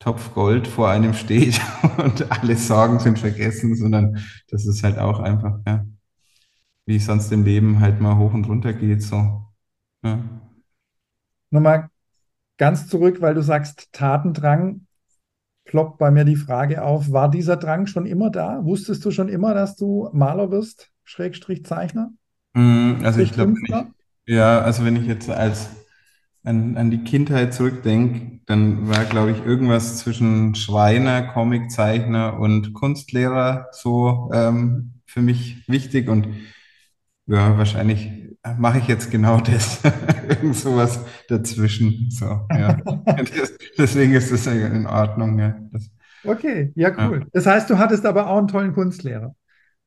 [0.00, 1.60] Topf Gold vor einem steht
[1.98, 4.18] und alle Sorgen sind vergessen, sondern
[4.50, 5.86] dass es halt auch einfach, ja,
[6.86, 9.46] wie sonst im Leben halt mal hoch und runter geht, so.
[10.02, 10.18] Ja.
[11.50, 11.90] Nochmal
[12.60, 14.82] ganz zurück, weil du sagst Tatendrang,
[15.64, 18.62] ploppt bei mir die Frage auf, war dieser Drang schon immer da?
[18.62, 20.90] Wusstest du schon immer, dass du Maler wirst?
[21.02, 22.12] Schrägstrich Zeichner?
[22.52, 23.54] Mm, also ich glaube,
[24.26, 25.70] ja, also wenn ich jetzt als
[26.44, 33.68] an, an die Kindheit zurückdenke, dann war, glaube ich, irgendwas zwischen Schreiner, Comiczeichner und Kunstlehrer
[33.72, 36.28] so ähm, für mich wichtig und
[37.26, 38.19] ja, wahrscheinlich
[38.58, 39.80] mache ich jetzt genau das.
[40.28, 42.10] Irgend sowas dazwischen.
[42.10, 42.76] So, ja.
[43.78, 45.38] Deswegen ist das in Ordnung.
[45.38, 45.56] Ja.
[45.72, 45.90] Das,
[46.24, 47.20] okay, ja, cool.
[47.20, 47.26] Ja.
[47.32, 49.34] Das heißt, du hattest aber auch einen tollen Kunstlehrer.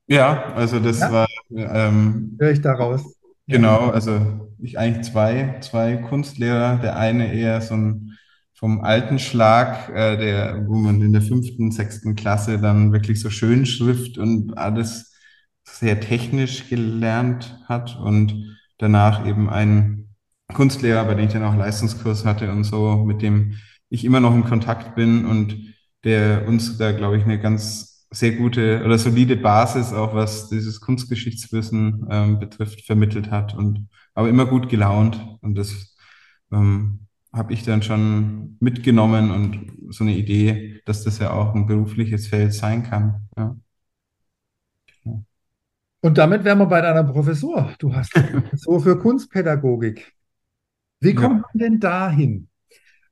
[0.07, 1.11] Ja, also das ja?
[1.11, 1.27] war.
[1.55, 3.19] Ähm, Höre ich daraus.
[3.47, 6.77] Genau, also ich eigentlich zwei, zwei Kunstlehrer.
[6.77, 8.17] Der eine eher so ein
[8.53, 13.29] vom alten Schlag, äh, der, wo man in der fünften, sechsten Klasse dann wirklich so
[13.29, 15.12] Schönschrift und alles
[15.63, 20.15] sehr technisch gelernt hat und danach eben ein
[20.53, 23.55] Kunstlehrer, bei dem ich dann auch Leistungskurs hatte und so, mit dem
[23.89, 25.73] ich immer noch in Kontakt bin und
[26.03, 30.81] der uns da, glaube ich, eine ganz sehr gute oder solide Basis, auch was dieses
[30.81, 35.19] Kunstgeschichtswissen ähm, betrifft, vermittelt hat und aber immer gut gelaunt.
[35.41, 35.95] Und das
[36.51, 41.65] ähm, habe ich dann schon mitgenommen und so eine Idee, dass das ja auch ein
[41.65, 43.27] berufliches Feld sein kann.
[43.35, 43.55] Ja.
[46.03, 47.73] Und damit wären wir bei deiner Professur.
[47.79, 48.11] Du hast
[48.55, 50.11] so für Kunstpädagogik.
[50.99, 52.49] Wie kommt man denn dahin?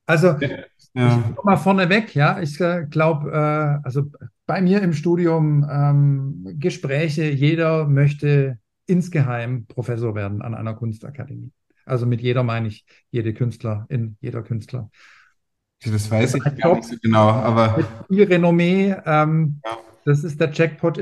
[0.06, 0.50] Also, ja.
[0.94, 2.42] ich komme mal vorneweg, ja.
[2.42, 4.12] Ich äh, glaube, äh, also
[4.46, 11.54] bei mir im Studium ähm, Gespräche, jeder möchte insgeheim Professor werden an einer Kunstakademie.
[11.86, 14.92] Also mit jeder meine ich jede Künstlerin, jeder Künstler.
[15.86, 17.78] Das weiß ich gar nicht so genau, aber.
[17.78, 19.78] Mit viel Renommee, ähm, ja.
[20.04, 20.98] das ist der Jackpot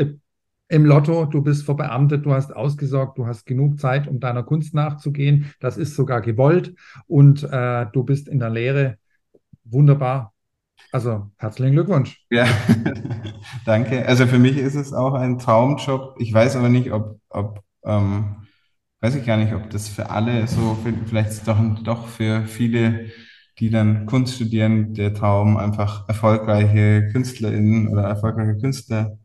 [0.69, 1.25] im Lotto.
[1.25, 5.51] Du bist verbeamtet, du hast ausgesorgt, du hast genug Zeit, um deiner Kunst nachzugehen.
[5.59, 6.73] Das ist sogar gewollt
[7.07, 8.97] und äh, du bist in der Lehre.
[9.65, 10.33] Wunderbar.
[10.91, 12.23] Also herzlichen Glückwunsch.
[12.29, 12.47] Ja,
[13.65, 14.05] danke.
[14.07, 16.15] Also für mich ist es auch ein Traumjob.
[16.19, 18.47] Ich weiß aber nicht, ob, ob ähm,
[19.01, 23.07] weiß ich gar nicht, ob das für alle so, vielleicht doch, doch für viele,
[23.59, 29.18] die dann Kunst studieren, der Traum, einfach erfolgreiche KünstlerInnen oder erfolgreiche Künstler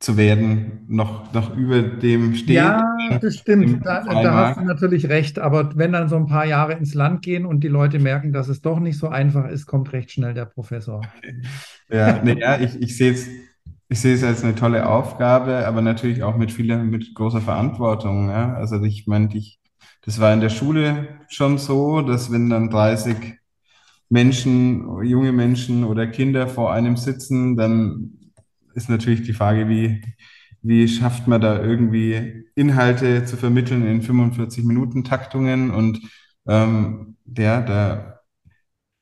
[0.00, 2.56] zu werden, noch, noch über dem steht.
[2.56, 3.84] Ja, das stimmt.
[3.84, 5.40] Da, da hast du natürlich recht.
[5.40, 8.48] Aber wenn dann so ein paar Jahre ins Land gehen und die Leute merken, dass
[8.48, 10.98] es doch nicht so einfach ist, kommt recht schnell der Professor.
[10.98, 11.42] Okay.
[11.90, 13.28] Ja, ja, ich, ich sehe es
[13.90, 18.28] ich sehe es als eine tolle Aufgabe, aber natürlich auch mit vieler, mit großer Verantwortung.
[18.28, 18.54] Ja?
[18.54, 19.60] Also ich meine, ich,
[20.02, 23.16] das war in der Schule schon so, dass wenn dann 30
[24.10, 28.17] Menschen, junge Menschen oder Kinder vor einem sitzen, dann
[28.78, 30.02] ist natürlich die Frage, wie,
[30.62, 36.00] wie schafft man da irgendwie Inhalte zu vermitteln in 45 Minuten Taktungen und
[36.46, 38.20] ähm, der, da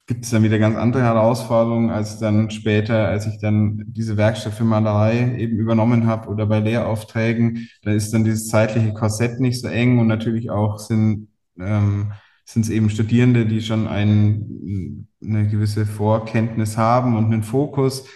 [0.06, 4.54] gibt es dann wieder ganz andere Herausforderungen als dann später, als ich dann diese Werkstatt
[4.54, 7.68] für Malerei eben übernommen habe oder bei Lehraufträgen.
[7.82, 12.12] Da ist dann dieses zeitliche Korsett nicht so eng und natürlich auch sind ähm,
[12.46, 18.06] sind es eben Studierende, die schon ein, eine gewisse Vorkenntnis haben und einen Fokus.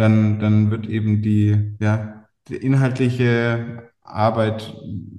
[0.00, 4.74] Dann, dann wird eben die, ja, die inhaltliche Arbeit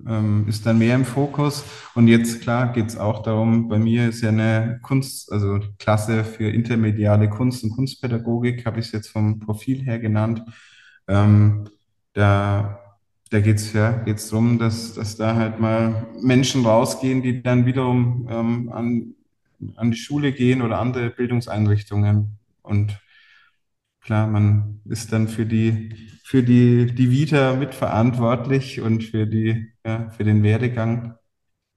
[0.07, 1.63] ähm, ist dann mehr im Fokus.
[1.93, 6.23] Und jetzt, klar, geht es auch darum, bei mir ist ja eine Kunst, also Klasse
[6.23, 10.41] für intermediale Kunst und Kunstpädagogik, habe ich es jetzt vom Profil her genannt.
[11.07, 11.69] Ähm,
[12.13, 12.79] da
[13.29, 17.67] da geht es ja, geht's darum, dass, dass da halt mal Menschen rausgehen, die dann
[17.67, 19.13] wiederum ähm, an,
[19.77, 22.39] an die Schule gehen oder andere Bildungseinrichtungen.
[22.61, 22.99] Und
[24.01, 30.09] klar, man ist dann für die für die, die Vita mitverantwortlich und für die, ja,
[30.11, 31.15] für den Werdegang.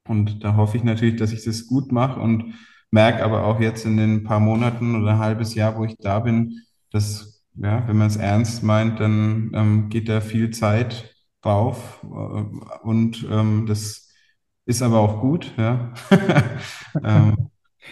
[0.06, 2.54] Und da hoffe ich natürlich, dass ich das gut mache und
[2.92, 6.60] merke aber auch jetzt in den paar Monaten oder halbes Jahr, wo ich da bin,
[6.92, 12.86] dass, ja, wenn man es ernst meint, dann ähm, geht da viel Zeit drauf äh,
[12.86, 14.08] und ähm, das
[14.66, 15.92] ist aber auch gut, ja.
[17.02, 17.50] ähm,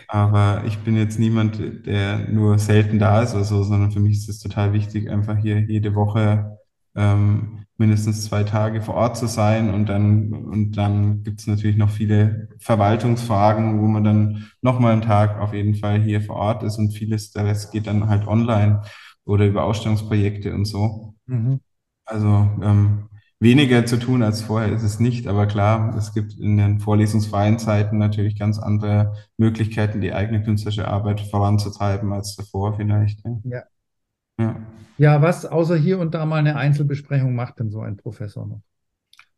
[0.09, 4.19] aber ich bin jetzt niemand, der nur selten da ist oder so, sondern für mich
[4.19, 6.59] ist es total wichtig, einfach hier jede Woche
[6.95, 9.73] ähm, mindestens zwei Tage vor Ort zu sein.
[9.73, 15.03] Und dann, und dann gibt es natürlich noch viele Verwaltungsfragen, wo man dann nochmal einen
[15.03, 18.27] Tag auf jeden Fall hier vor Ort ist und vieles, der Rest geht dann halt
[18.27, 18.83] online
[19.25, 21.15] oder über Ausstellungsprojekte und so.
[21.27, 21.61] Mhm.
[22.05, 22.29] Also
[22.63, 23.09] ähm,
[23.43, 27.59] weniger zu tun als vorher ist es nicht, aber klar, es gibt in den vorlesungsfreien
[27.59, 33.21] Zeiten natürlich ganz andere Möglichkeiten, die eigene künstlerische Arbeit voranzutreiben als davor vielleicht.
[33.45, 33.63] Ja.
[34.39, 34.57] Ja.
[34.97, 35.23] ja.
[35.23, 38.63] was außer hier und da mal eine Einzelbesprechung macht denn so ein Professor noch?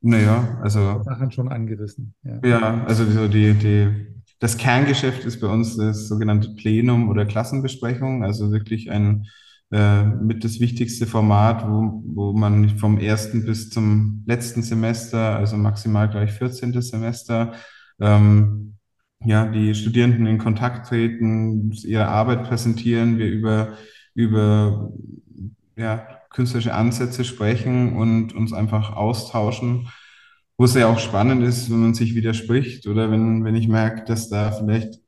[0.02, 1.02] Naja, also.
[1.02, 2.14] Sachen schon angerissen.
[2.22, 3.88] Ja, ja also so die, die,
[4.38, 9.26] das Kerngeschäft ist bei uns das sogenannte Plenum oder Klassenbesprechung, also wirklich ein
[9.74, 15.56] äh, mit das wichtigste Format, wo, wo man vom ersten bis zum letzten Semester, also
[15.56, 16.80] maximal gleich 14.
[16.80, 17.54] Semester,
[17.98, 18.76] ähm,
[19.24, 23.76] ja, die Studierenden in Kontakt treten, ihre Arbeit präsentieren, wir über,
[24.14, 24.92] über
[25.76, 29.88] ja, künstlerische Ansätze sprechen und uns einfach austauschen.
[30.56, 34.04] Wo es ja auch spannend ist, wenn man sich widerspricht oder wenn, wenn ich merke,
[34.04, 35.00] dass da vielleicht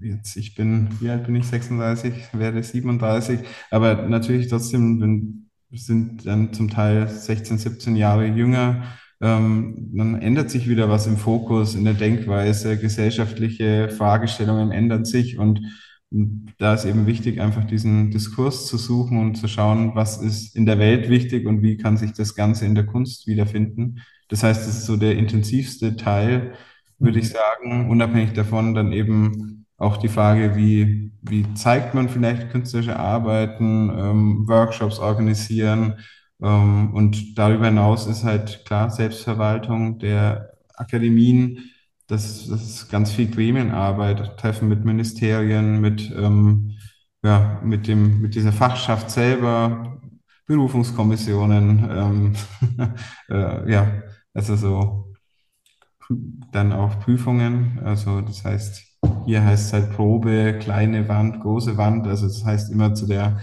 [0.00, 1.46] jetzt, ich bin, wie alt bin ich?
[1.46, 8.84] 36, werde 37, aber natürlich trotzdem wenn, sind dann zum Teil 16, 17 Jahre jünger.
[9.20, 15.38] Ähm, dann ändert sich wieder was im Fokus, in der Denkweise, gesellschaftliche Fragestellungen ändern sich
[15.38, 15.60] und
[16.58, 20.66] da ist eben wichtig, einfach diesen Diskurs zu suchen und zu schauen, was ist in
[20.66, 24.00] der Welt wichtig und wie kann sich das Ganze in der Kunst wiederfinden.
[24.28, 26.52] Das heißt, das ist so der intensivste Teil,
[26.98, 27.32] würde ich mhm.
[27.32, 33.90] sagen, unabhängig davon dann eben auch die Frage, wie, wie zeigt man vielleicht künstlerische Arbeiten,
[33.90, 35.98] ähm, Workshops organisieren.
[36.42, 41.70] Ähm, und darüber hinaus ist halt klar Selbstverwaltung der Akademien.
[42.06, 46.72] Das, das ist ganz viel Gremienarbeit, Treffen mit Ministerien, mit, ähm,
[47.24, 50.00] ja, mit, dem, mit dieser Fachschaft selber,
[50.46, 52.32] Berufungskommissionen, ähm,
[53.30, 54.02] äh, ja,
[54.34, 55.14] also so
[56.52, 57.80] dann auch Prüfungen.
[57.84, 58.91] Also das heißt,
[59.26, 62.06] hier heißt es halt Probe, kleine Wand, große Wand.
[62.06, 63.40] Also das heißt immer zu der,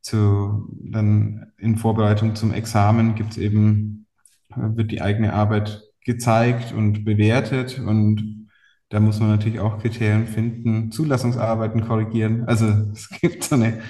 [0.00, 4.06] zu dann in Vorbereitung zum Examen gibt es eben,
[4.54, 8.48] wird die eigene Arbeit gezeigt und bewertet und
[8.88, 12.44] da muss man natürlich auch Kriterien finden, Zulassungsarbeiten korrigieren.
[12.46, 13.82] Also es gibt so eine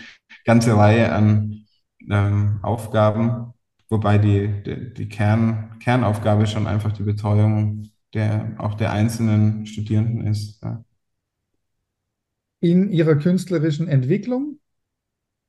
[0.45, 1.67] ganze Reihe an
[2.11, 3.53] ähm, Aufgaben,
[3.91, 10.27] wobei die, die, die Kern, Kernaufgabe schon einfach die Betreuung der, auch der einzelnen Studierenden
[10.27, 10.63] ist.
[10.65, 10.83] Ja.
[12.71, 14.59] In ihrer künstlerischen Entwicklung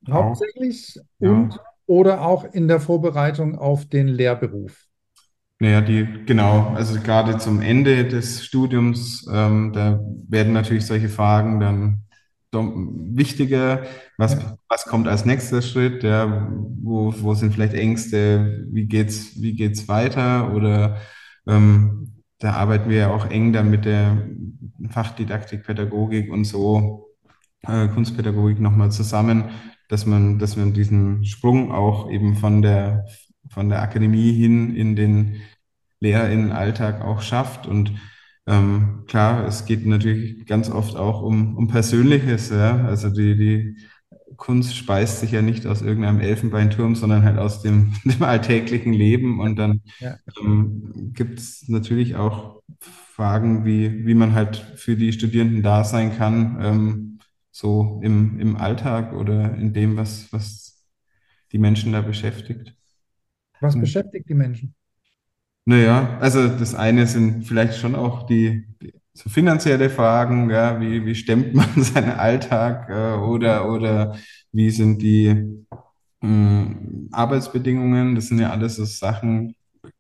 [0.08, 1.32] hauptsächlich ja.
[1.32, 4.86] und oder auch in der Vorbereitung auf den Lehrberuf?
[5.60, 11.60] Naja, die, genau, also gerade zum Ende des Studiums, ähm, da werden natürlich solche Fragen
[11.60, 12.04] dann
[12.52, 13.84] wichtiger.
[14.18, 14.58] Was, ja.
[14.68, 16.04] was kommt als nächster Schritt?
[16.04, 16.48] Ja,
[16.82, 18.68] wo, wo sind vielleicht Ängste?
[18.72, 20.54] Wie geht's, wie geht's weiter?
[20.54, 20.98] Oder
[21.48, 24.28] ähm, da arbeiten wir ja auch eng dann mit der
[24.90, 27.07] Fachdidaktik, Pädagogik und so
[27.68, 29.46] äh, Kunstpädagogik nochmal zusammen,
[29.90, 33.06] dass man, dass man diesen Sprung auch eben von der
[33.50, 35.42] von der Akademie hin in den
[36.00, 37.68] Lehrerinnenalltag auch schafft.
[37.68, 37.92] Und
[38.46, 42.50] ähm, klar, es geht natürlich ganz oft auch um, um Persönliches.
[42.50, 42.86] Ja?
[42.86, 43.78] Also die, die
[44.36, 49.40] Kunst speist sich ja nicht aus irgendeinem Elfenbeinturm, sondern halt aus dem, dem alltäglichen Leben.
[49.40, 50.18] Und dann ja.
[50.40, 56.16] ähm, gibt es natürlich auch Fragen, wie, wie man halt für die Studierenden da sein
[56.16, 57.17] kann, ähm,
[57.58, 60.86] so im, im Alltag oder in dem, was, was
[61.52, 62.76] die Menschen da beschäftigt.
[63.62, 63.82] Was hm.
[63.82, 64.76] beschäftigt die Menschen?
[65.66, 71.04] Naja, also das eine sind vielleicht schon auch die, die so finanzielle Fragen, ja, wie,
[71.04, 74.16] wie stemmt man seinen Alltag äh, oder, oder
[74.52, 75.66] wie sind die
[76.22, 76.66] äh,
[77.12, 78.14] Arbeitsbedingungen?
[78.14, 79.56] Das sind ja alles so Sachen,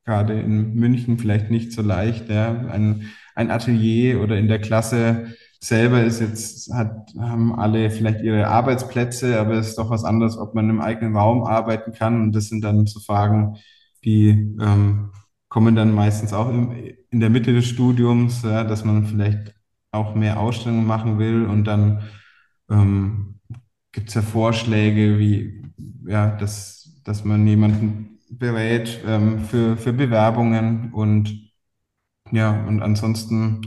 [0.05, 2.29] gerade in München vielleicht nicht so leicht.
[2.29, 2.67] Ja.
[2.67, 8.47] Ein, ein Atelier oder in der Klasse selber ist jetzt, hat, haben alle vielleicht ihre
[8.47, 12.21] Arbeitsplätze, aber es ist doch was anderes, ob man im eigenen Raum arbeiten kann.
[12.21, 13.57] Und das sind dann so Fragen,
[14.03, 15.11] die ähm,
[15.49, 16.71] kommen dann meistens auch im,
[17.09, 19.55] in der Mitte des Studiums, ja, dass man vielleicht
[19.91, 22.03] auch mehr Ausstellungen machen will und dann
[22.69, 23.39] ähm,
[23.91, 25.63] gibt es ja Vorschläge, wie
[26.05, 31.51] ja, dass, dass man jemanden berät ähm, für, für Bewerbungen und
[32.31, 33.61] ja, und ansonsten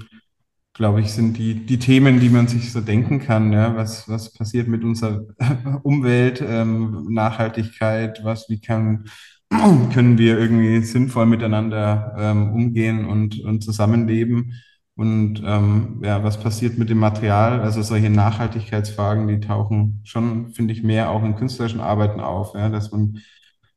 [0.81, 3.53] glaube ich, sind die, die Themen, die man sich so denken kann.
[3.53, 5.27] Ja, was, was passiert mit unserer
[5.83, 9.05] Umwelt, ähm, Nachhaltigkeit, was, wie kann,
[9.93, 14.55] können wir irgendwie sinnvoll miteinander ähm, umgehen und, und zusammenleben?
[14.97, 17.61] Und ähm, ja, was passiert mit dem Material?
[17.61, 22.71] Also solche Nachhaltigkeitsfragen, die tauchen schon, finde ich, mehr auch in künstlerischen Arbeiten auf, ja,
[22.71, 23.19] dass man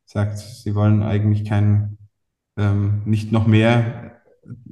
[0.06, 1.98] sagt, sie wollen eigentlich kein,
[2.58, 4.23] ähm, nicht noch mehr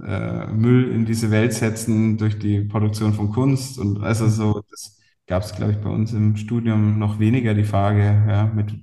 [0.05, 3.79] äh, Müll in diese Welt setzen durch die Produktion von Kunst.
[3.79, 7.63] Und also so, das gab es, glaube ich, bei uns im Studium noch weniger die
[7.63, 8.73] Frage, ja, mit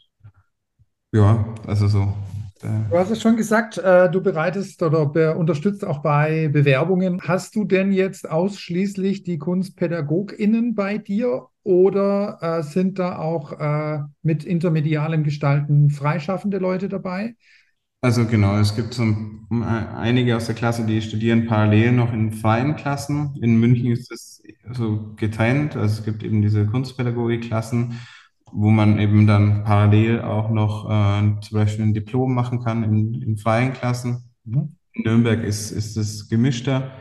[1.12, 2.14] ja, also so.
[2.62, 7.22] Du hast es schon gesagt, äh, du bereitest oder unterstützt auch bei Bewerbungen.
[7.22, 14.00] Hast du denn jetzt ausschließlich die KunstpädagogInnen bei dir oder äh, sind da auch äh,
[14.22, 17.36] mit intermedialem Gestalten freischaffende Leute dabei?
[18.04, 19.04] Also genau, es gibt so
[19.52, 23.38] einige aus der Klasse, die studieren parallel noch in freien Klassen.
[23.42, 25.76] In München ist es so getrennt.
[25.76, 28.00] Also es gibt eben diese Kunstpädagogik-Klassen
[28.54, 33.22] wo man eben dann parallel auch noch äh, zum Beispiel ein Diplom machen kann in,
[33.22, 34.32] in freien Klassen.
[34.44, 34.76] Mhm.
[34.94, 36.92] In Nürnberg ist, ist es gemischter.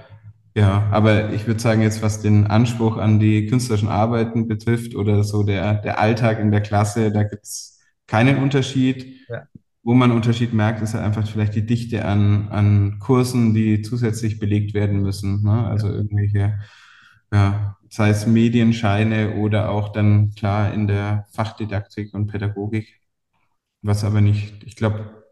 [0.54, 5.22] Ja, aber ich würde sagen, jetzt was den Anspruch an die künstlerischen Arbeiten betrifft oder
[5.22, 9.06] so der, der Alltag in der Klasse, da gibt es keinen Unterschied.
[9.28, 9.42] Ja.
[9.82, 14.38] Wo man Unterschied merkt, ist ja einfach vielleicht die Dichte an, an Kursen, die zusätzlich
[14.38, 15.42] belegt werden müssen.
[15.42, 15.66] Ne?
[15.66, 15.94] Also ja.
[15.94, 16.58] irgendwelche
[17.32, 23.00] ja, sei es Medienscheine oder auch dann klar in der Fachdidaktik und Pädagogik.
[23.82, 25.24] Was aber nicht, ich glaube,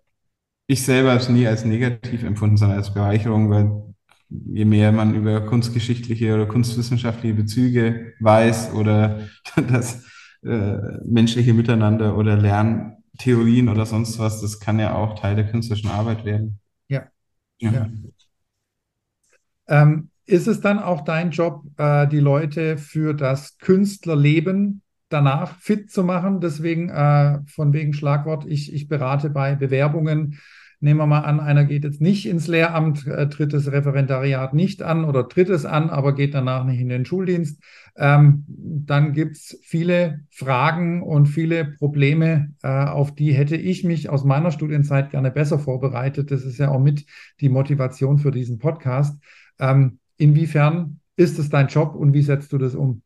[0.67, 3.95] ich selber habe es nie als negativ empfunden, sondern als Bereicherung, weil
[4.29, 9.29] je mehr man über kunstgeschichtliche oder kunstwissenschaftliche Bezüge weiß oder
[9.69, 10.05] das
[10.43, 15.91] äh, menschliche Miteinander oder Lerntheorien oder sonst was, das kann ja auch Teil der künstlerischen
[15.91, 16.61] Arbeit werden.
[16.89, 17.07] Ja.
[17.61, 17.73] ja.
[17.73, 17.89] ja.
[19.69, 25.91] Ähm, ist es dann auch dein Job, äh, die Leute für das Künstlerleben danach fit
[25.91, 26.41] zu machen?
[26.41, 30.39] Deswegen, äh, von wegen Schlagwort, ich, ich berate bei Bewerbungen.
[30.81, 34.83] Nehmen wir mal an, einer geht jetzt nicht ins Lehramt, äh, tritt das Referendariat nicht
[34.83, 37.63] an oder tritt es an, aber geht danach nicht in den Schuldienst.
[37.97, 44.11] Ähm, dann gibt es viele Fragen und viele Probleme, äh, auf die hätte ich mich
[44.11, 46.31] aus meiner Studienzeit gerne besser vorbereitet.
[46.31, 47.07] Das ist ja auch mit
[47.41, 49.19] die Motivation für diesen Podcast.
[49.59, 53.03] Ähm, inwiefern ist es dein Job und wie setzt du das um?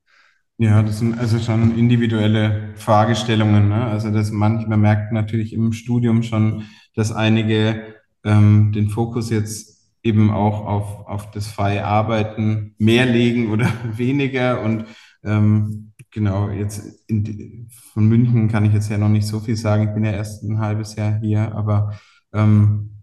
[0.58, 3.68] Ja, das sind also schon individuelle Fragestellungen.
[3.68, 3.84] Ne?
[3.86, 7.94] Also das manchmal merkt natürlich im Studium schon, dass einige
[8.24, 14.62] ähm, den Fokus jetzt eben auch auf, auf das freie Arbeiten mehr legen oder weniger.
[14.62, 14.84] Und
[15.24, 19.88] ähm, genau, jetzt in, von München kann ich jetzt ja noch nicht so viel sagen.
[19.88, 21.98] Ich bin ja erst ein halbes Jahr hier, aber
[22.32, 23.02] ähm,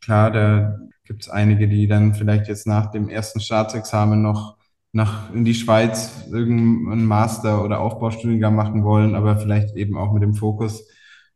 [0.00, 0.78] klar, da
[1.08, 4.58] gibt es einige, die dann vielleicht jetzt nach dem ersten Staatsexamen noch
[4.92, 10.22] nach in die Schweiz irgendeinen Master oder Aufbaustudiengang machen wollen, aber vielleicht eben auch mit
[10.22, 10.86] dem Fokus,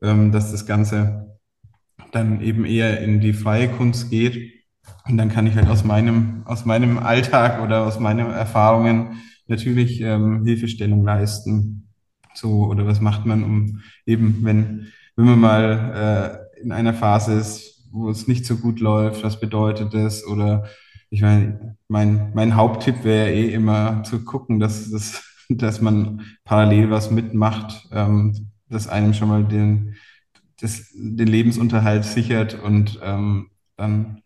[0.02, 1.38] ähm, dass das Ganze
[2.12, 4.52] dann eben eher in die freie Kunst geht.
[5.08, 10.02] Und dann kann ich halt aus meinem, aus meinem Alltag oder aus meinen Erfahrungen natürlich
[10.02, 11.88] ähm, Hilfestellung leisten.
[12.34, 17.34] So, oder was macht man, um eben, wenn, wenn man mal äh, in einer Phase
[17.34, 20.26] ist, wo es nicht so gut läuft, was bedeutet das?
[20.26, 20.64] Oder
[21.11, 26.90] ich meine, mein, mein Haupttipp wäre eh immer zu gucken, dass, dass, dass man parallel
[26.90, 29.95] was mitmacht, ähm, das einem schon mal den,
[30.61, 34.22] das, den Lebensunterhalt sichert und ähm, dann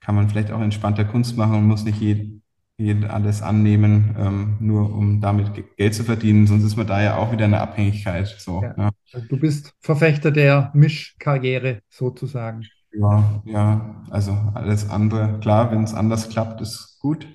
[0.00, 2.42] kann man vielleicht auch entspannter Kunst machen und muss nicht jeden,
[2.78, 7.16] jeden alles annehmen, ähm, nur um damit Geld zu verdienen, sonst ist man da ja
[7.16, 8.28] auch wieder eine Abhängigkeit.
[8.38, 8.74] So, ja.
[8.76, 8.90] Ja.
[9.12, 12.64] Also du bist Verfechter der Mischkarriere sozusagen.
[12.96, 17.26] Ja, ja, also alles andere, klar, wenn es anders klappt, ist gut.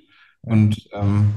[0.42, 1.32] Und ähm,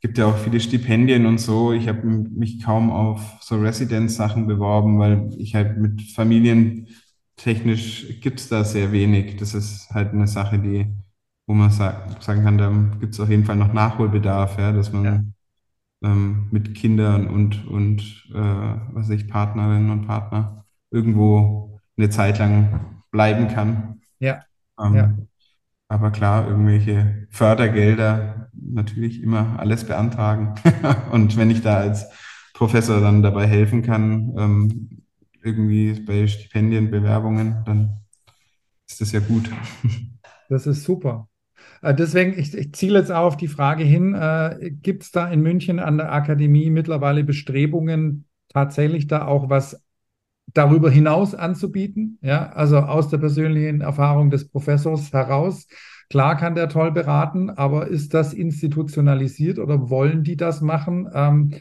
[0.00, 1.72] gibt ja auch viele Stipendien und so.
[1.72, 6.88] Ich habe mich kaum auf so Residence-Sachen beworben, weil ich halt mit Familien
[7.36, 9.36] technisch gibt es da sehr wenig.
[9.36, 10.86] Das ist halt eine Sache, die,
[11.46, 14.90] wo man sag, sagen kann, da gibt es auf jeden Fall noch Nachholbedarf, ja, dass
[14.92, 16.10] man ja.
[16.10, 18.00] ähm, mit Kindern und, und
[18.34, 24.00] äh, was weiß ich, Partnerinnen und Partner irgendwo eine Zeit lang bleiben kann.
[24.18, 24.44] Ja.
[24.80, 25.18] Ähm, ja.
[25.88, 30.54] Aber klar, irgendwelche Fördergelder natürlich immer alles beantragen.
[31.12, 32.08] und wenn ich da als
[32.54, 35.02] Professor dann dabei helfen kann, ähm,
[35.42, 38.00] irgendwie bei Stipendienbewerbungen, dann
[38.88, 39.50] ist das ja gut.
[40.48, 41.28] Das ist super.
[41.80, 45.30] Äh, deswegen, ich, ich ziele jetzt auch auf die Frage hin, äh, gibt es da
[45.30, 49.80] in München an der Akademie mittlerweile Bestrebungen, tatsächlich da auch was
[50.54, 55.66] darüber hinaus anzubieten, ja, also aus der persönlichen Erfahrung des Professors heraus.
[56.08, 61.08] Klar kann der toll beraten, aber ist das institutionalisiert oder wollen die das machen?
[61.14, 61.54] Ähm,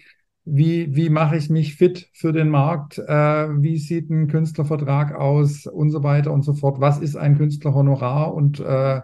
[0.43, 2.97] wie, wie mache ich mich fit für den Markt?
[2.97, 6.79] Äh, wie sieht ein Künstlervertrag aus und so weiter und so fort?
[6.79, 9.01] Was ist ein Künstlerhonorar und äh,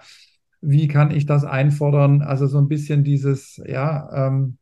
[0.62, 2.24] wie kann ich das einfordern?
[2.24, 4.58] Also so ein bisschen dieses, ja, ähm,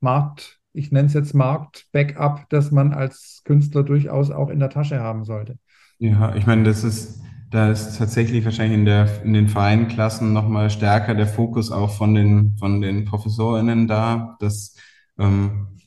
[0.00, 5.00] Markt, ich nenne es jetzt Markt-Backup, das man als Künstler durchaus auch in der Tasche
[5.00, 5.58] haben sollte.
[5.98, 10.70] Ja, ich meine, das ist, da ist tatsächlich wahrscheinlich in der, in den Vereinsklassen nochmal
[10.70, 14.76] stärker der Fokus auch von den, von den ProfessorInnen da, dass
[15.18, 15.78] ähm,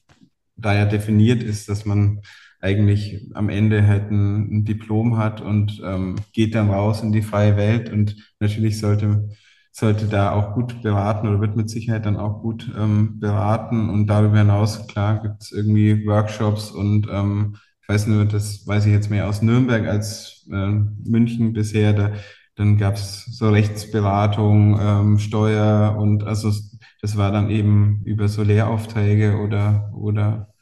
[0.55, 2.21] da ja definiert ist, dass man
[2.59, 7.21] eigentlich am Ende halt ein, ein Diplom hat und ähm, geht dann raus in die
[7.21, 9.29] freie Welt und natürlich sollte
[9.73, 13.89] sollte da auch gut beraten oder wird mit Sicherheit dann auch gut ähm, beraten.
[13.89, 18.85] Und darüber hinaus, klar, gibt es irgendwie Workshops und ähm, ich weiß nur, das weiß
[18.85, 20.67] ich jetzt mehr aus Nürnberg als äh,
[21.05, 21.93] München bisher.
[21.93, 22.13] Da,
[22.55, 26.51] dann gab es so Rechtsberatung, ähm, Steuer und also
[27.01, 30.53] das war dann eben über so Lehraufträge oder, oder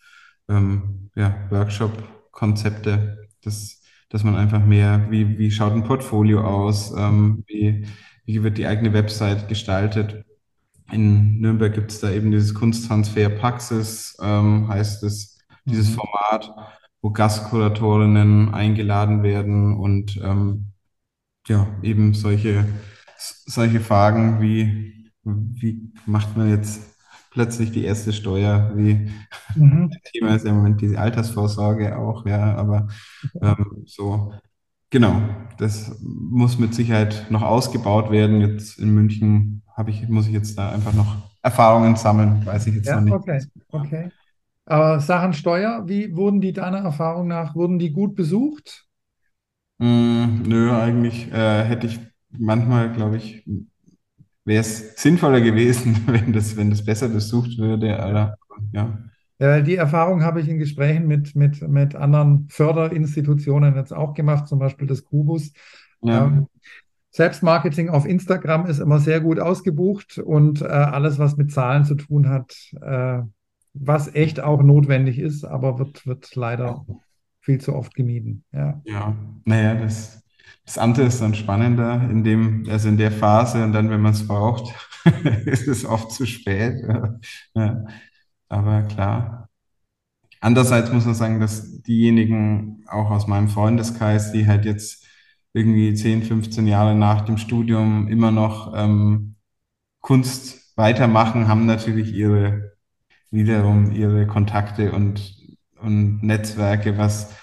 [0.50, 7.44] ähm, ja, Workshop-Konzepte, dass, dass man einfach mehr, wie, wie schaut ein Portfolio aus, ähm,
[7.48, 7.86] wie
[8.32, 10.24] wie wird die eigene Website gestaltet.
[10.90, 15.96] In Nürnberg gibt es da eben dieses Kunsttransfer Praxis, ähm, heißt es, dieses mhm.
[15.96, 16.72] Format,
[17.02, 20.72] wo Gastkuratorinnen eingeladen werden und ähm,
[21.48, 22.66] ja, eben solche,
[23.18, 26.82] solche Fragen wie, wie macht man jetzt
[27.32, 29.12] plötzlich die erste Steuer, wie
[29.56, 29.92] mhm.
[30.14, 32.88] Thema ist im Moment diese Altersvorsorge auch, ja, aber
[33.42, 34.34] ähm, so
[34.92, 35.22] Genau,
[35.58, 38.42] das muss mit Sicherheit noch ausgebaut werden.
[38.42, 42.76] Jetzt in München habe ich, muss ich jetzt da einfach noch Erfahrungen sammeln, weiß ich
[42.76, 43.14] jetzt ja, noch nicht.
[43.14, 44.12] Okay, okay.
[44.66, 48.86] Aber Sachen Steuer, wie wurden die deiner Erfahrung nach, wurden die gut besucht?
[49.80, 53.46] Mm, nö, eigentlich äh, hätte ich manchmal, glaube ich,
[54.44, 57.96] wäre es sinnvoller gewesen, wenn das, wenn das besser besucht würde.
[57.96, 58.38] Oder,
[58.74, 59.00] ja.
[59.42, 64.48] Ja, die Erfahrung habe ich in Gesprächen mit, mit, mit anderen Förderinstitutionen jetzt auch gemacht,
[64.48, 65.52] zum Beispiel des Kubus.
[66.04, 66.28] Ja.
[66.28, 66.46] Ähm,
[67.10, 71.96] Selbstmarketing auf Instagram ist immer sehr gut ausgebucht und äh, alles, was mit Zahlen zu
[71.96, 73.24] tun hat, äh,
[73.74, 76.86] was echt auch notwendig ist, aber wird, wird leider
[77.40, 78.44] viel zu oft gemieden.
[78.52, 79.16] Ja, Ja,
[79.46, 80.24] naja, das,
[80.68, 84.14] das andere ist dann spannender, in dem, also in der Phase und dann, wenn man
[84.14, 84.72] es braucht,
[85.46, 86.80] ist es oft zu spät.
[87.56, 87.86] Ja.
[88.52, 89.50] Aber klar.
[90.42, 95.06] Andererseits muss man sagen, dass diejenigen auch aus meinem Freundeskreis, die halt jetzt
[95.54, 99.36] irgendwie 10, 15 Jahre nach dem Studium immer noch ähm,
[100.02, 102.74] Kunst weitermachen, haben natürlich ihre,
[103.32, 105.36] wiederum ihre Kontakte und,
[105.82, 107.34] und Netzwerke, was,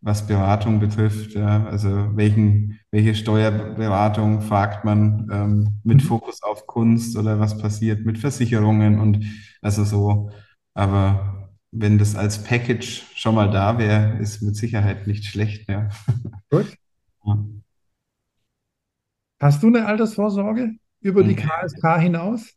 [0.00, 1.34] was Beratung betrifft.
[1.34, 1.66] Ja.
[1.66, 6.06] Also welchen, welche Steuerberatung fragt man ähm, mit Mhm.
[6.06, 9.24] Fokus auf Kunst oder was passiert mit Versicherungen und
[9.62, 10.30] also so.
[10.78, 15.68] Aber wenn das als Package schon mal da wäre, ist mit Sicherheit nicht schlecht.
[15.68, 15.88] Ja.
[16.50, 16.76] gut.
[17.24, 17.38] Ja.
[19.40, 21.36] Hast du eine Altersvorsorge über die Nee.
[21.36, 22.54] KSK hinaus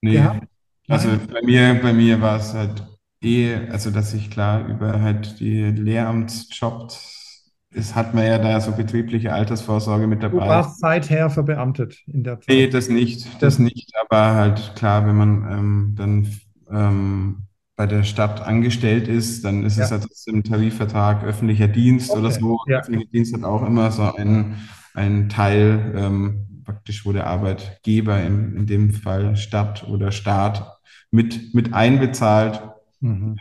[0.00, 0.46] Nee, gehabt?
[0.88, 2.84] also bei mir, bei mir war es halt
[3.22, 8.72] eh, also dass ich klar über halt die Lehramtsjobs, es hat man ja da so
[8.72, 10.46] betriebliche Altersvorsorge mit Du dabei.
[10.46, 12.74] warst seither verbeamtet in der Nee, Zeit.
[12.74, 17.46] das nicht, Das das nicht, aber halt klar, wenn man ähm, dann ähm,
[17.76, 19.96] bei der Stadt angestellt ist, dann ist es Ja.
[19.96, 22.38] ja trotzdem Tarifvertrag, öffentlicher Dienst oder Okay.
[22.40, 22.58] so.
[22.68, 22.80] Ja.
[22.80, 24.56] Öffentlicher Dienst hat auch immer so einen,
[24.94, 30.78] einen Teil, ähm, praktisch, wo der Arbeitgeber, in, in dem Fall Stadt oder Staat,
[31.10, 32.62] mit, mit einbezahlt.
[33.00, 33.36] Mhm.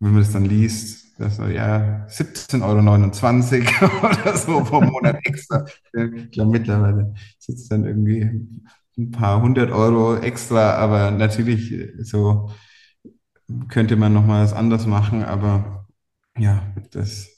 [0.00, 5.64] Wenn man das dann liest, das so, ja, 17,29 Euro oder so pro Monat extra.
[5.94, 8.20] Ich glaube, mittlerweile sitzt dann irgendwie
[8.98, 12.50] ein paar hundert Euro extra, aber natürlich äh, so
[13.68, 15.86] könnte man noch mal was anders machen, aber
[16.38, 17.28] ja, das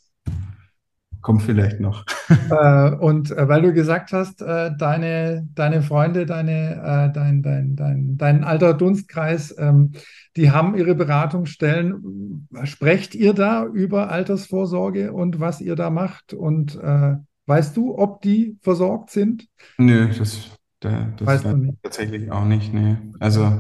[1.20, 2.04] kommt vielleicht noch.
[2.50, 6.76] Äh, und äh, weil du gesagt hast, äh, deine, deine Freunde, deine,
[7.11, 9.92] äh, dein, dein, dein, dein alter Dunstkreis, ähm,
[10.36, 12.48] die haben ihre Beratungsstellen.
[12.64, 16.32] Sprecht ihr da über Altersvorsorge und was ihr da macht?
[16.32, 19.46] Und äh, weißt du, ob die versorgt sind?
[19.78, 20.50] Nö, das,
[20.80, 21.78] da, das Weißt weiß du ich nicht.
[21.82, 22.72] tatsächlich auch nicht.
[22.74, 22.96] Nee.
[23.20, 23.59] Also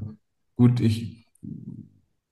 [0.56, 1.26] gut, ich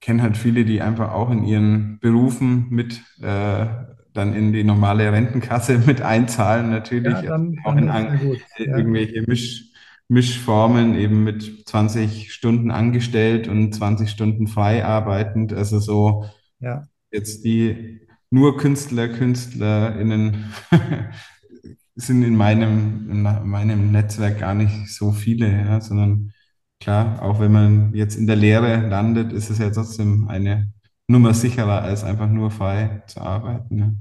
[0.07, 3.66] kenne halt viele, die einfach auch in ihren Berufen mit äh,
[4.14, 7.12] dann in die normale Rentenkasse mit einzahlen, natürlich.
[7.12, 8.38] Ja, dann, auch in ja gut.
[8.57, 8.78] Ja.
[8.78, 9.64] irgendwelche Misch,
[10.07, 15.52] Mischformen, eben mit 20 Stunden angestellt und 20 Stunden frei arbeitend.
[15.52, 16.24] Also so
[16.61, 16.84] Ja.
[17.11, 20.52] jetzt die nur Künstler, KünstlerInnen
[21.96, 26.32] sind in meinem, in meinem Netzwerk gar nicht so viele, ja, sondern
[26.81, 30.72] klar, auch wenn man jetzt in der Lehre landet, ist es ja trotzdem eine
[31.09, 33.77] Nummer sicherer, als einfach nur frei zu arbeiten.
[33.77, 33.97] Ne?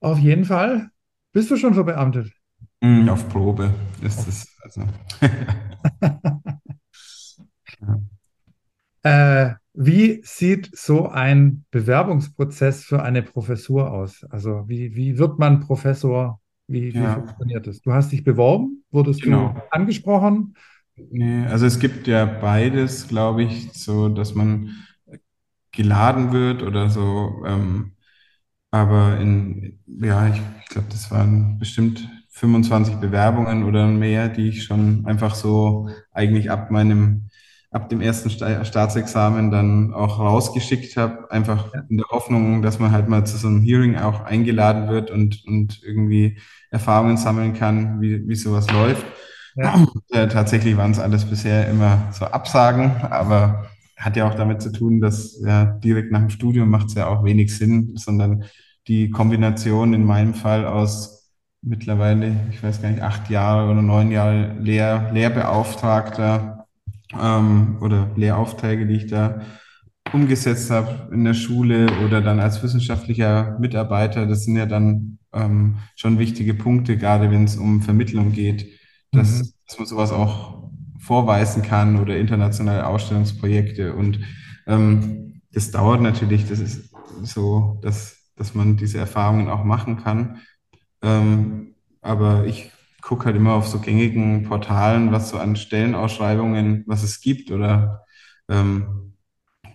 [0.00, 0.90] Auf jeden Fall.
[1.32, 2.32] Bist du schon verbeamtet?
[2.82, 4.46] Mhm, Auf Probe ist es.
[4.62, 4.82] Also.
[9.02, 14.24] Äh, wie sieht so ein Bewerbungsprozess für eine Professur aus?
[14.30, 16.40] Also wie, wie wird man Professor?
[16.66, 17.14] Wie, wie Ja.
[17.14, 17.80] funktioniert das?
[17.82, 19.48] Du hast dich beworben, wurdest Genau.
[19.48, 20.56] du angesprochen?
[20.96, 24.70] Nee, also es gibt ja beides, glaube ich, so, dass man
[25.72, 27.44] geladen wird oder so.
[27.46, 27.92] Ähm,
[28.70, 34.64] aber in, ja, ich, ich glaube, das waren bestimmt 25 Bewerbungen oder mehr, die ich
[34.64, 37.28] schon einfach so eigentlich ab meinem,
[37.70, 42.92] ab dem ersten Sta- Staatsexamen dann auch rausgeschickt habe, einfach in der Hoffnung, dass man
[42.92, 46.38] halt mal zu so einem Hearing auch eingeladen wird und, und irgendwie
[46.70, 49.04] Erfahrungen sammeln kann, wie, wie sowas läuft.
[49.56, 49.86] Ja.
[50.10, 54.70] Äh, tatsächlich waren es alles bisher immer so Absagen, aber hat ja auch damit zu
[54.70, 58.44] tun, dass ja direkt nach dem Studium macht es ja auch wenig Sinn, sondern
[58.86, 61.32] die Kombination in meinem Fall aus
[61.62, 66.66] mittlerweile, ich weiß gar nicht, acht Jahre oder neun Jahre Lehr Lehrbeauftragter
[67.20, 69.40] ähm, oder Lehraufträge, die ich da
[70.12, 75.78] umgesetzt habe in der Schule oder dann als wissenschaftlicher Mitarbeiter, das sind ja dann ähm,
[75.96, 78.73] schon wichtige Punkte, gerade wenn es um Vermittlung geht,
[79.14, 79.52] dass, Mhm.
[79.68, 83.94] dass man sowas auch vorweisen kann oder internationale Ausstellungsprojekte.
[83.94, 84.20] Und
[84.66, 86.90] ähm, das dauert natürlich, das ist
[87.22, 90.40] so, dass, dass man diese Erfahrungen auch machen kann.
[91.02, 92.70] Ähm, aber ich
[93.02, 98.04] gucke halt immer auf so gängigen Portalen, was so an Stellenausschreibungen, was es gibt oder
[98.48, 99.14] ähm,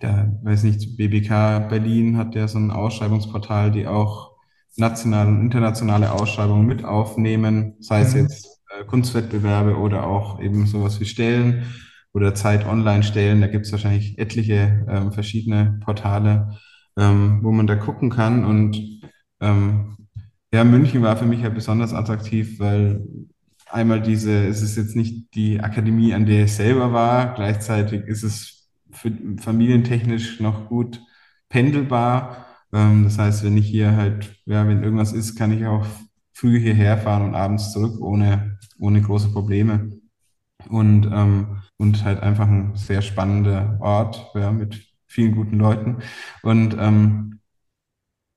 [0.00, 4.32] da weiß nicht, BBK Berlin hat ja so ein Ausschreibungsportal, die auch
[4.76, 8.14] nationale und internationale Ausschreibungen mit aufnehmen, sei es Mhm.
[8.14, 8.49] jetzt
[8.84, 11.64] Kunstwettbewerbe oder auch eben sowas wie Stellen.
[12.12, 13.40] oder Zeit online stellen.
[13.40, 16.58] Da gibt es wahrscheinlich etliche ähm, verschiedene Portale,
[16.96, 18.44] ähm, wo man da gucken kann.
[18.44, 19.00] Und
[19.40, 19.96] ähm,
[20.52, 23.04] ja, München war für mich ja besonders attraktiv, weil
[23.70, 28.22] einmal diese, es ist jetzt nicht die Akademie, an der ich selber war, gleichzeitig ist
[28.24, 31.00] es für, familientechnisch noch gut
[31.48, 32.46] pendelbar.
[32.72, 35.86] Ähm, das heißt, wenn ich hier halt, ja, wenn irgendwas ist, kann ich auch
[36.32, 38.49] früh hierher fahren und abends zurück ohne,
[38.80, 39.90] ohne große Probleme.
[40.68, 45.98] Und, ähm, und halt einfach ein sehr spannender Ort ja, mit vielen guten Leuten.
[46.42, 47.40] Und ähm,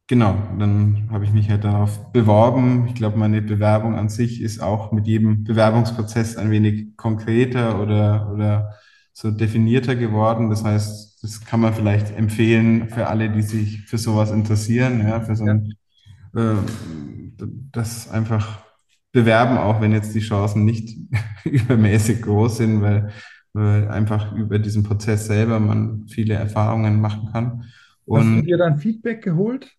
[0.07, 2.87] Genau, dann habe ich mich halt darauf beworben.
[2.87, 8.29] Ich glaube, meine Bewerbung an sich ist auch mit jedem Bewerbungsprozess ein wenig konkreter oder,
[8.31, 8.73] oder
[9.13, 10.49] so definierter geworden.
[10.49, 15.21] Das heißt, das kann man vielleicht empfehlen für alle, die sich für sowas interessieren, ja,
[15.21, 15.73] für so ein,
[16.35, 16.55] äh,
[17.71, 18.63] das einfach
[19.13, 20.97] bewerben, auch wenn jetzt die Chancen nicht
[21.45, 23.11] übermäßig groß sind, weil,
[23.53, 27.65] weil einfach über diesen Prozess selber man viele Erfahrungen machen kann.
[28.05, 29.71] Und Hast du dir dann Feedback geholt?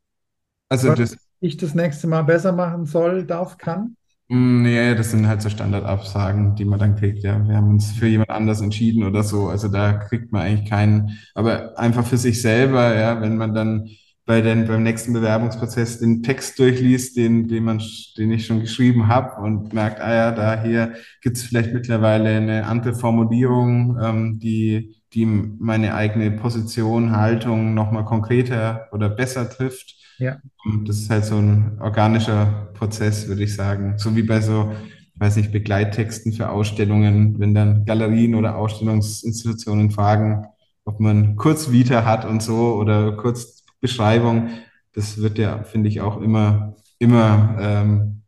[0.69, 3.97] Also was das, ich das nächste Mal besser machen soll, darf, kann?
[4.29, 7.23] Nee, mm, das sind halt so Standardabsagen, die man dann kriegt.
[7.23, 9.49] Ja, wir haben uns für jemand anders entschieden oder so.
[9.49, 13.89] Also da kriegt man eigentlich keinen, aber einfach für sich selber, ja, wenn man dann
[14.27, 17.83] bei den, beim nächsten Bewerbungsprozess den Text durchliest, den, den man,
[18.17, 22.31] den ich schon geschrieben habe und merkt, ah ja, da hier gibt es vielleicht mittlerweile
[22.31, 30.05] eine andere Formulierung, ähm, die, die meine eigene Position, Haltung nochmal konkreter oder besser trifft
[30.19, 30.39] ja.
[30.65, 33.95] Und das ist halt so ein organischer Prozess, würde ich sagen.
[33.99, 34.73] So wie bei so,
[35.15, 40.47] ich weiß nicht, Begleittexten für Ausstellungen, wenn dann Galerien oder Ausstellungsinstitutionen fragen,
[40.85, 43.54] ob man kurz Vita hat und so oder kurz
[43.85, 44.49] Beschreibung.
[44.95, 48.23] Das wird ja, finde ich, auch immer, immer ähm,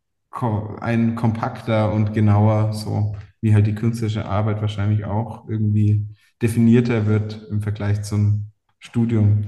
[0.80, 6.08] ein kompakter und genauer, so wie halt die künstlerische Arbeit wahrscheinlich auch irgendwie
[6.42, 9.44] definierter wird im Vergleich zum Studium.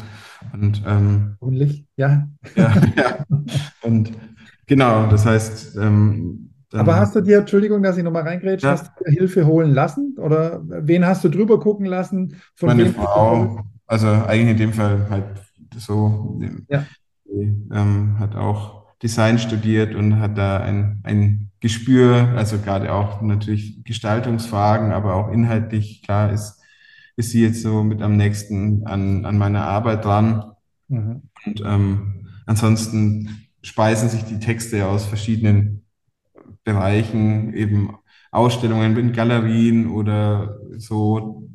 [0.55, 2.27] Und, ähm, Hoffentlich, ja.
[2.57, 2.75] ja.
[2.97, 3.25] ja.
[3.83, 4.13] Und
[4.67, 5.77] genau, das heißt.
[5.77, 8.73] Ähm, Aber hast du dir, Entschuldigung, dass ich nochmal reingrätsche, ja.
[8.73, 10.17] hast du dir Hilfe holen lassen?
[10.17, 12.37] Oder wen hast du drüber gucken lassen?
[12.55, 15.48] Von Meine Frau, also eigentlich in dem Fall halt
[15.79, 16.85] so, ja.
[17.25, 23.21] die, ähm, hat auch Design studiert und hat da ein, ein Gespür, also gerade auch
[23.23, 26.59] natürlich Gestaltungsfragen, aber auch inhaltlich, klar ist
[27.19, 30.53] ist sie jetzt so mit am nächsten an, an meiner Arbeit dran.
[30.87, 31.23] Mhm.
[31.45, 35.85] Und ähm, ansonsten speisen sich die Texte aus verschiedenen
[36.63, 37.97] Bereichen, eben
[38.31, 41.48] Ausstellungen in Galerien oder so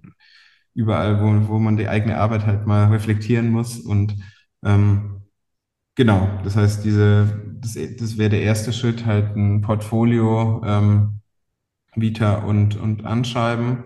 [0.73, 3.79] überall, wo, wo man die eigene Arbeit halt mal reflektieren muss.
[3.79, 4.15] Und
[4.63, 5.21] ähm,
[5.95, 11.21] genau, das heißt, diese, das, das wäre der erste Schritt, halt ein Portfolio, ähm,
[11.95, 13.85] Vita und, und Anschreiben.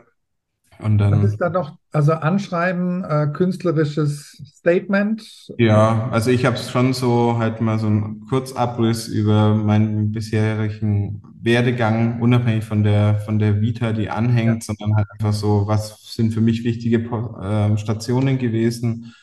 [0.79, 5.23] Und dann, Was ist da noch, also Anschreiben, äh, künstlerisches Statement?
[5.57, 12.21] Ja, also ich habe schon so halt mal so einen Kurzabriss über meinen bisherigen Werdegang,
[12.21, 14.73] unabhängig von der, von der Vita, die anhängt, ja.
[14.75, 19.13] sondern halt einfach so, was sind für mich wichtige äh, Stationen gewesen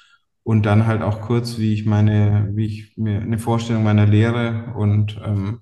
[0.42, 4.72] und dann halt auch kurz, wie ich meine, wie ich mir eine Vorstellung meiner Lehre
[4.74, 5.61] und, ähm,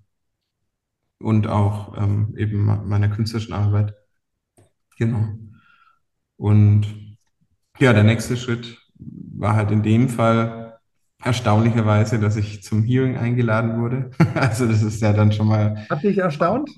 [1.18, 3.95] und auch ähm, eben meiner künstlerischen Arbeit.
[4.99, 5.28] Genau.
[6.43, 7.16] Und
[7.78, 10.80] ja, der nächste Schritt war halt in dem Fall
[11.22, 14.11] erstaunlicherweise, dass ich zum Hearing eingeladen wurde.
[14.34, 15.86] Also das ist ja dann schon mal.
[15.88, 16.68] Hat dich erstaunt?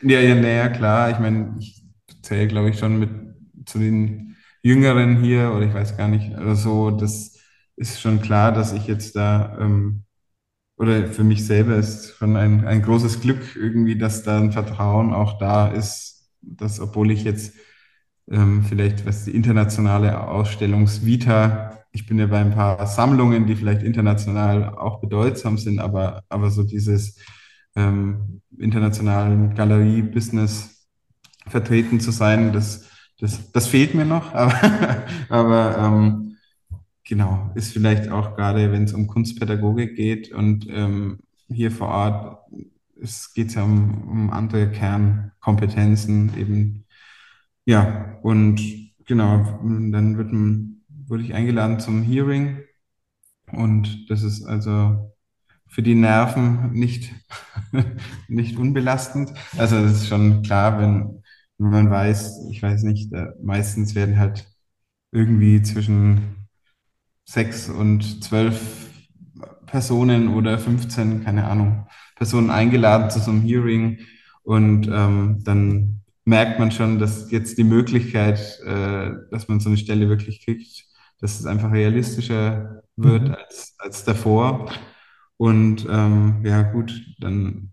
[0.00, 1.10] Ja, ja, naja, klar.
[1.12, 1.84] Ich meine, ich
[2.22, 3.10] zähle, glaube ich, schon mit
[3.64, 6.90] zu den Jüngeren hier oder ich weiß gar nicht, oder so.
[6.90, 7.38] Das
[7.76, 10.02] ist schon klar, dass ich jetzt da ähm,
[10.76, 15.12] oder für mich selber ist schon ein, ein großes Glück irgendwie, dass da ein Vertrauen
[15.12, 17.52] auch da ist, dass obwohl ich jetzt
[18.30, 21.78] ähm, vielleicht was die internationale Ausstellungsvita.
[21.92, 26.50] Ich bin ja bei ein paar Sammlungen, die vielleicht international auch bedeutsam sind, aber, aber
[26.50, 27.18] so dieses
[27.76, 30.88] ähm, internationalen Galerie-Business
[31.46, 34.32] vertreten zu sein, das, das, das fehlt mir noch.
[34.34, 36.36] Aber, aber ähm,
[37.04, 42.42] genau, ist vielleicht auch gerade, wenn es um Kunstpädagogik geht und ähm, hier vor Ort
[43.02, 46.81] es geht ja um, um andere Kernkompetenzen, eben
[47.64, 48.60] ja, und
[49.06, 49.60] genau,
[49.90, 50.32] dann wird,
[51.08, 52.58] wurde ich eingeladen zum Hearing
[53.52, 55.12] und das ist also
[55.68, 57.12] für die Nerven nicht,
[58.28, 59.32] nicht unbelastend.
[59.58, 61.22] Also das ist schon klar, wenn,
[61.58, 64.46] wenn man weiß, ich weiß nicht, äh, meistens werden halt
[65.12, 66.48] irgendwie zwischen
[67.24, 68.90] sechs und zwölf
[69.66, 71.86] Personen oder 15, keine Ahnung,
[72.16, 74.00] Personen eingeladen zu so einem Hearing
[74.42, 79.78] und ähm, dann merkt man schon, dass jetzt die Möglichkeit, äh, dass man so eine
[79.78, 80.86] Stelle wirklich kriegt,
[81.20, 83.34] dass es einfach realistischer wird mhm.
[83.34, 84.70] als, als davor.
[85.36, 87.72] Und ähm, ja, gut, dann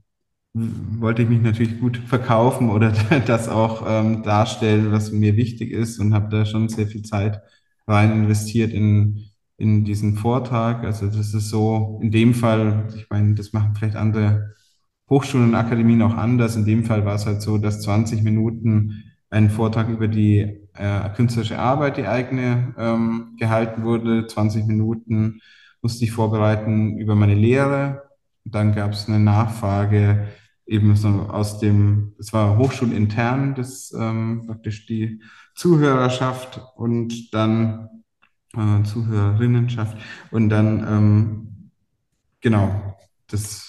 [0.54, 2.92] wollte ich mich natürlich gut verkaufen oder
[3.26, 7.42] das auch ähm, darstellen, was mir wichtig ist und habe da schon sehr viel Zeit
[7.88, 10.84] rein investiert in, in diesen Vortrag.
[10.84, 14.56] Also das ist so in dem Fall, ich meine, das machen vielleicht andere
[15.10, 16.56] Hochschulen und Akademien auch anders.
[16.56, 21.10] In dem Fall war es halt so, dass 20 Minuten ein Vortrag über die äh,
[21.16, 24.28] künstlerische Arbeit, die eigene, ähm, gehalten wurde.
[24.28, 25.42] 20 Minuten
[25.82, 28.04] musste ich vorbereiten über meine Lehre.
[28.44, 30.28] Dann gab es eine Nachfrage
[30.66, 35.22] eben so aus dem, es war hochschulintern, das ähm, praktisch die
[35.56, 37.90] Zuhörerschaft und dann
[38.56, 39.98] äh, Zuhörerinnenschaft
[40.32, 41.72] und dann ähm,
[42.40, 42.98] genau,
[43.28, 43.69] das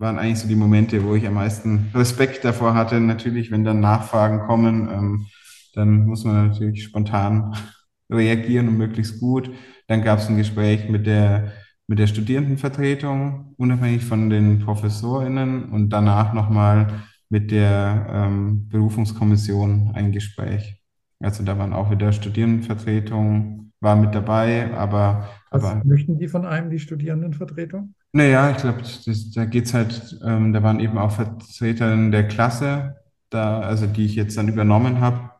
[0.00, 2.98] waren eigentlich so die Momente, wo ich am meisten Respekt davor hatte.
[3.00, 5.26] Natürlich, wenn dann Nachfragen kommen, ähm,
[5.74, 7.54] dann muss man natürlich spontan
[8.10, 9.50] reagieren und möglichst gut.
[9.86, 11.52] Dann gab es ein Gespräch mit der
[11.86, 20.12] mit der Studierendenvertretung, unabhängig von den ProfessorInnen und danach nochmal mit der ähm, Berufungskommission ein
[20.12, 20.80] Gespräch.
[21.18, 25.28] Also da waren auch wieder Studierendenvertretung, war mit dabei, aber.
[25.50, 27.94] Was aber, möchten die von einem, die Studierendenvertretung?
[28.12, 28.82] Naja, ich glaube,
[29.34, 32.96] da geht's halt, ähm, da waren eben auch Vertreterinnen der Klasse,
[33.30, 35.30] da, also die ich jetzt dann übernommen habe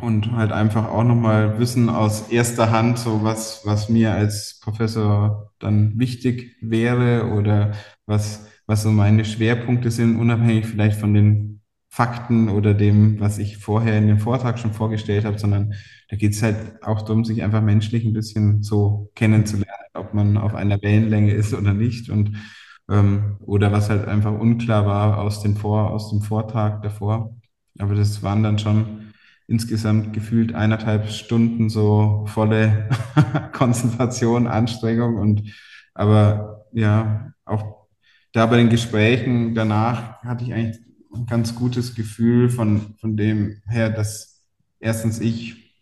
[0.00, 5.52] und halt einfach auch nochmal Wissen aus erster Hand, so was, was mir als Professor
[5.60, 7.72] dann wichtig wäre oder
[8.06, 11.53] was, was so meine Schwerpunkte sind, unabhängig vielleicht von den
[11.94, 15.74] Fakten oder dem, was ich vorher in dem Vortrag schon vorgestellt habe, sondern
[16.08, 20.36] da geht es halt auch darum, sich einfach menschlich ein bisschen so kennenzulernen, ob man
[20.36, 22.36] auf einer Wellenlänge ist oder nicht und
[22.90, 27.36] ähm, oder was halt einfach unklar war aus dem Vor aus dem Vortrag davor.
[27.78, 29.12] Aber das waren dann schon
[29.46, 32.88] insgesamt gefühlt eineinhalb Stunden so volle
[33.52, 35.42] Konzentration, Anstrengung und
[35.94, 37.86] aber ja, auch
[38.32, 40.83] da bei den Gesprächen danach hatte ich eigentlich
[41.26, 44.42] ganz gutes Gefühl von, von dem her, dass
[44.80, 45.74] erstens ich,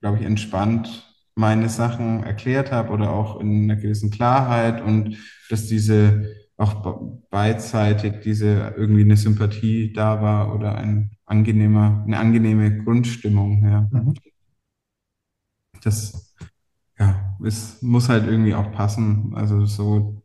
[0.00, 1.04] glaube ich, entspannt
[1.34, 5.18] meine Sachen erklärt habe oder auch in einer gewissen Klarheit und
[5.50, 12.82] dass diese auch beidseitig diese irgendwie eine Sympathie da war oder ein angenehmer, eine angenehme
[12.82, 13.62] Grundstimmung.
[13.68, 13.88] Ja.
[13.92, 14.14] Mhm.
[15.82, 16.34] Das
[16.98, 19.34] ja, es muss halt irgendwie auch passen.
[19.34, 20.22] Also so,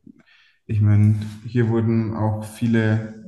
[0.65, 1.15] ich meine,
[1.45, 3.20] hier wurden auch viele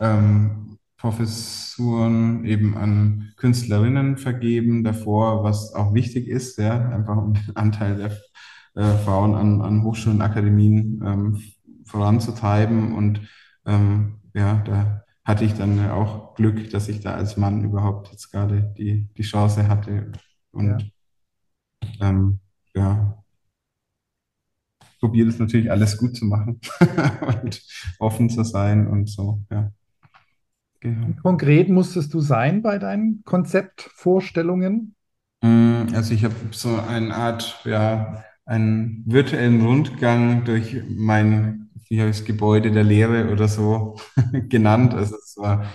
[0.00, 7.56] ähm, Professuren eben an Künstlerinnen vergeben davor, was auch wichtig ist, ja, einfach um den
[7.56, 8.12] Anteil der
[8.74, 11.42] äh, Frauen an, an Hochschulen und Akademien ähm,
[11.84, 12.94] voranzutreiben.
[12.94, 13.22] Und
[13.64, 18.30] ähm, ja, da hatte ich dann auch Glück, dass ich da als Mann überhaupt jetzt
[18.30, 20.12] gerade die, die Chance hatte.
[20.52, 20.92] Und
[22.00, 22.40] ja, ähm,
[22.74, 23.20] ja
[25.00, 26.60] probiere das natürlich alles gut zu machen
[27.42, 27.62] und
[27.98, 29.72] offen zu sein und so, ja.
[30.80, 31.08] Genau.
[31.22, 34.94] Konkret musstest du sein bei deinen Konzeptvorstellungen?
[35.42, 42.10] Mm, also ich habe so eine Art, ja, einen virtuellen Rundgang durch mein wie habe
[42.10, 43.96] ich das Gebäude der Lehre oder so
[44.48, 44.94] genannt.
[44.94, 45.66] Also es war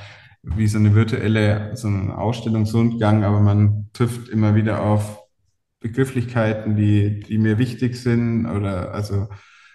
[0.44, 5.20] wie so eine virtuelle, so ein Ausstellungsrundgang, aber man trifft immer wieder auf
[5.82, 9.28] Begrifflichkeiten, die, die mir wichtig sind oder also,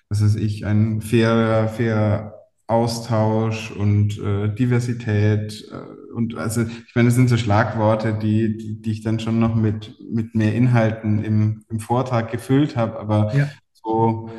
[0.09, 2.40] was weiß ich, ein fairer, fairer
[2.71, 8.81] Austausch und äh, Diversität äh, und also ich meine, das sind so Schlagworte, die, die,
[8.81, 13.35] die ich dann schon noch mit, mit mehr Inhalten im, im Vortrag gefüllt habe, aber
[13.35, 13.49] ja.
[13.73, 14.31] so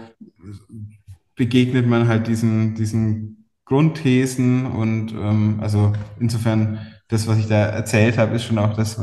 [1.35, 8.17] begegnet man halt diesen, diesen Grundthesen und ähm, also insofern das, was ich da erzählt
[8.17, 9.01] habe, ist schon auch das,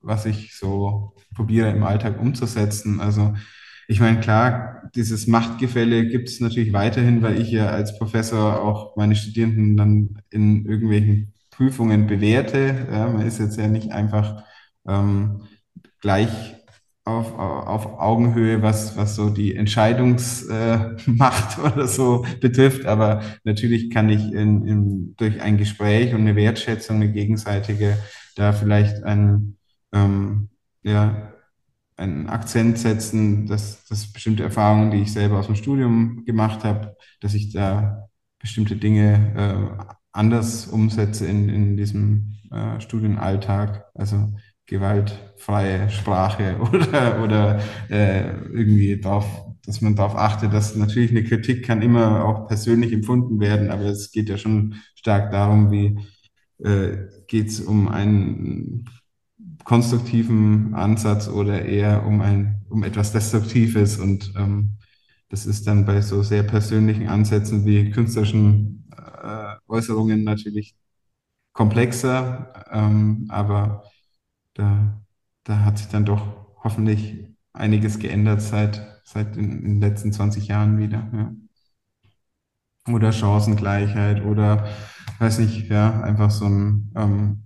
[0.00, 3.00] was ich so probiere im Alltag umzusetzen.
[3.00, 3.34] Also
[3.90, 8.96] ich meine, klar, dieses Machtgefälle gibt es natürlich weiterhin, weil ich ja als Professor auch
[8.96, 12.86] meine Studierenden dann in irgendwelchen Prüfungen bewerte.
[12.92, 14.44] Ja, man ist jetzt ja nicht einfach
[14.86, 15.44] ähm,
[16.00, 16.28] gleich
[17.06, 22.84] auf, auf Augenhöhe, was, was so die Entscheidungsmacht äh, oder so betrifft.
[22.84, 27.96] Aber natürlich kann ich in, in, durch ein Gespräch und eine Wertschätzung, eine gegenseitige,
[28.36, 29.56] da vielleicht ein,
[29.92, 30.50] ähm,
[30.82, 31.32] ja,
[31.98, 36.96] einen Akzent setzen, dass, dass bestimmte Erfahrungen, die ich selber aus dem Studium gemacht habe,
[37.20, 43.84] dass ich da bestimmte Dinge äh, anders umsetze in, in diesem äh, Studienalltag.
[43.94, 44.32] Also
[44.66, 49.26] gewaltfreie Sprache oder, oder äh, irgendwie darauf,
[49.64, 53.84] dass man darauf achtet, dass natürlich eine Kritik kann immer auch persönlich empfunden werden, aber
[53.84, 55.98] es geht ja schon stark darum, wie,
[56.62, 58.88] äh, geht es um einen
[59.68, 64.78] konstruktiven Ansatz oder eher um ein, um etwas Destruktives und ähm,
[65.28, 70.74] das ist dann bei so sehr persönlichen Ansätzen wie künstlerischen äh, Äußerungen natürlich
[71.52, 73.82] komplexer, ähm, aber
[74.54, 75.02] da,
[75.44, 76.22] da hat sich dann doch
[76.64, 81.06] hoffentlich einiges geändert seit, seit in, in den letzten 20 Jahren wieder.
[81.12, 82.94] Ja.
[82.94, 84.66] Oder Chancengleichheit oder,
[85.18, 87.42] weiß nicht, ja, einfach so ein, ähm,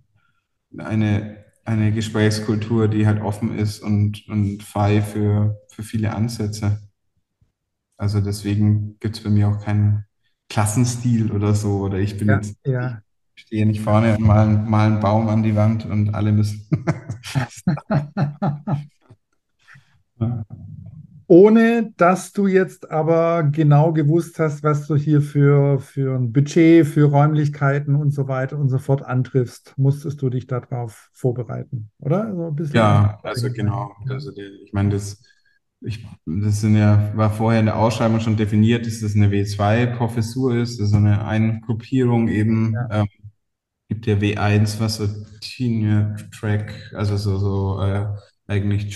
[0.78, 6.80] eine, eine Gesprächskultur, die halt offen ist und, und frei für, für viele Ansätze.
[7.96, 10.04] Also deswegen gibt es bei mir auch keinen
[10.48, 11.80] Klassenstil oder so.
[11.80, 13.02] Oder ich bin Ja, jetzt, ja.
[13.36, 16.68] ich stehe nicht vorne und mal, mal einen Baum an die Wand und alle müssen.
[21.32, 26.86] Ohne dass du jetzt aber genau gewusst hast, was du hier für, für ein Budget,
[26.86, 32.54] für Räumlichkeiten und so weiter und so fort antriffst, musstest du dich darauf vorbereiten, oder?
[32.58, 32.74] So.
[32.74, 33.92] Ja, also genau.
[34.10, 35.24] Also die, ich meine, das,
[35.80, 40.56] ich, das sind ja, war vorher in der Ausschreibung schon definiert, dass das eine W2-Professur
[40.56, 42.74] ist, also eine Eingruppierung eben.
[42.74, 43.00] Ja.
[43.00, 43.08] Ähm,
[43.88, 45.08] gibt ja W1, was so
[45.40, 48.04] Tenure Track, also so, so äh,
[48.46, 48.94] eigentlich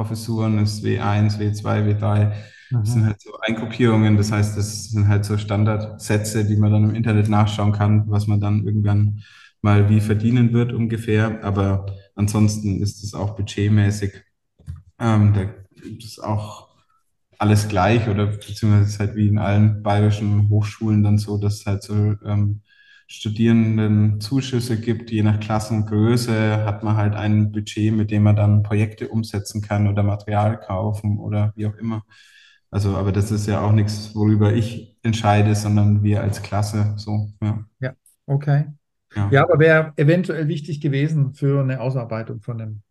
[0.00, 2.32] Junior-Professuren ist W1, W2, W3.
[2.70, 3.08] Das sind Aha.
[3.08, 7.28] halt so Eingruppierungen, das heißt, das sind halt so Standardsätze, die man dann im Internet
[7.28, 9.22] nachschauen kann, was man dann irgendwann
[9.60, 11.42] mal wie verdienen wird ungefähr.
[11.44, 14.12] Aber ansonsten ist es auch budgetmäßig,
[14.98, 15.46] ähm, da
[15.98, 16.68] es auch
[17.38, 21.60] alles gleich oder beziehungsweise es ist halt wie in allen bayerischen Hochschulen dann so, dass
[21.60, 21.94] es halt so
[22.24, 22.60] ähm,
[23.12, 28.62] Studierenden Zuschüsse gibt, je nach Klassengröße hat man halt ein Budget, mit dem man dann
[28.62, 32.04] Projekte umsetzen kann oder Material kaufen oder wie auch immer.
[32.70, 37.32] Also, aber das ist ja auch nichts, worüber ich entscheide, sondern wir als Klasse so,
[37.42, 37.64] ja.
[37.80, 37.94] Ja,
[38.26, 38.66] okay.
[39.14, 42.82] Ja, Ja, aber wäre eventuell wichtig gewesen für eine Ausarbeitung von dem,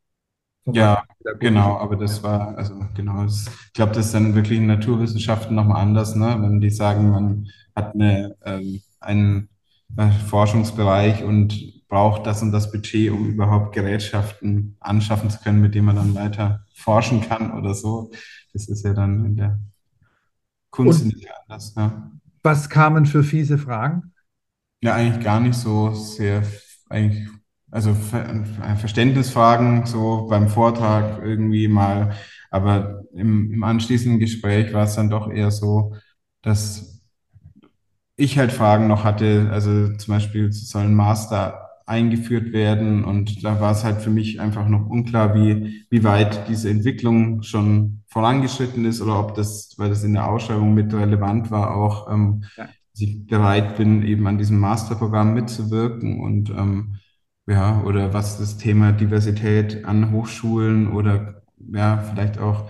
[0.71, 1.03] ja
[1.39, 5.55] genau, aber das war, also genau, das, ich glaube, das ist dann wirklich in Naturwissenschaften
[5.55, 6.37] nochmal anders, ne?
[6.41, 9.49] Wenn die sagen, man hat eine, ähm, einen
[10.27, 15.87] Forschungsbereich und braucht das und das Budget, um überhaupt Gerätschaften anschaffen zu können, mit denen
[15.87, 18.11] man dann weiter forschen kann oder so.
[18.53, 19.59] Das ist ja dann in der
[20.69, 21.73] Kunst Und nicht anders.
[21.75, 22.11] Ja,
[22.43, 24.13] was kamen für fiese Fragen?
[24.81, 26.43] ja eigentlich gar nicht so sehr,
[26.89, 27.27] eigentlich,
[27.71, 28.29] also Ver
[28.63, 32.15] äh, Verständnisfragen so beim Vortrag irgendwie mal,
[32.51, 35.95] aber im, im anschließenden Gespräch war es dann doch eher so,
[36.41, 36.98] dass
[38.19, 43.59] ich halt Fragen noch hatte, also zum Beispiel soll ein Master eingeführt werden und da
[43.59, 48.85] war es halt für mich einfach noch unklar, wie, wie weit diese Entwicklung schon vorangeschritten
[48.85, 52.65] ist oder ob das, weil das in der Ausschreibung mit relevant war, auch ähm, Ja.
[52.65, 56.97] dass ich bereit bin, eben an diesem Masterprogramm mitzuwirken und ähm,
[57.47, 62.69] ja, oder was das Thema Diversität an Hochschulen oder ja, vielleicht auch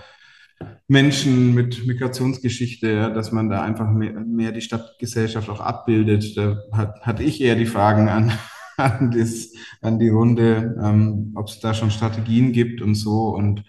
[0.87, 6.35] Menschen mit Migrationsgeschichte, ja, dass man da einfach mehr, mehr die Stadtgesellschaft auch abbildet.
[6.35, 8.31] Da hat, hatte ich eher die Fragen an,
[8.77, 13.35] an, das, an die Runde, ähm, ob es da schon Strategien gibt und so.
[13.35, 13.63] Und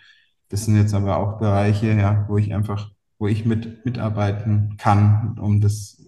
[0.49, 5.39] das sind jetzt aber auch Bereiche, ja, wo ich einfach, wo ich mit mitarbeiten kann,
[5.39, 6.03] um das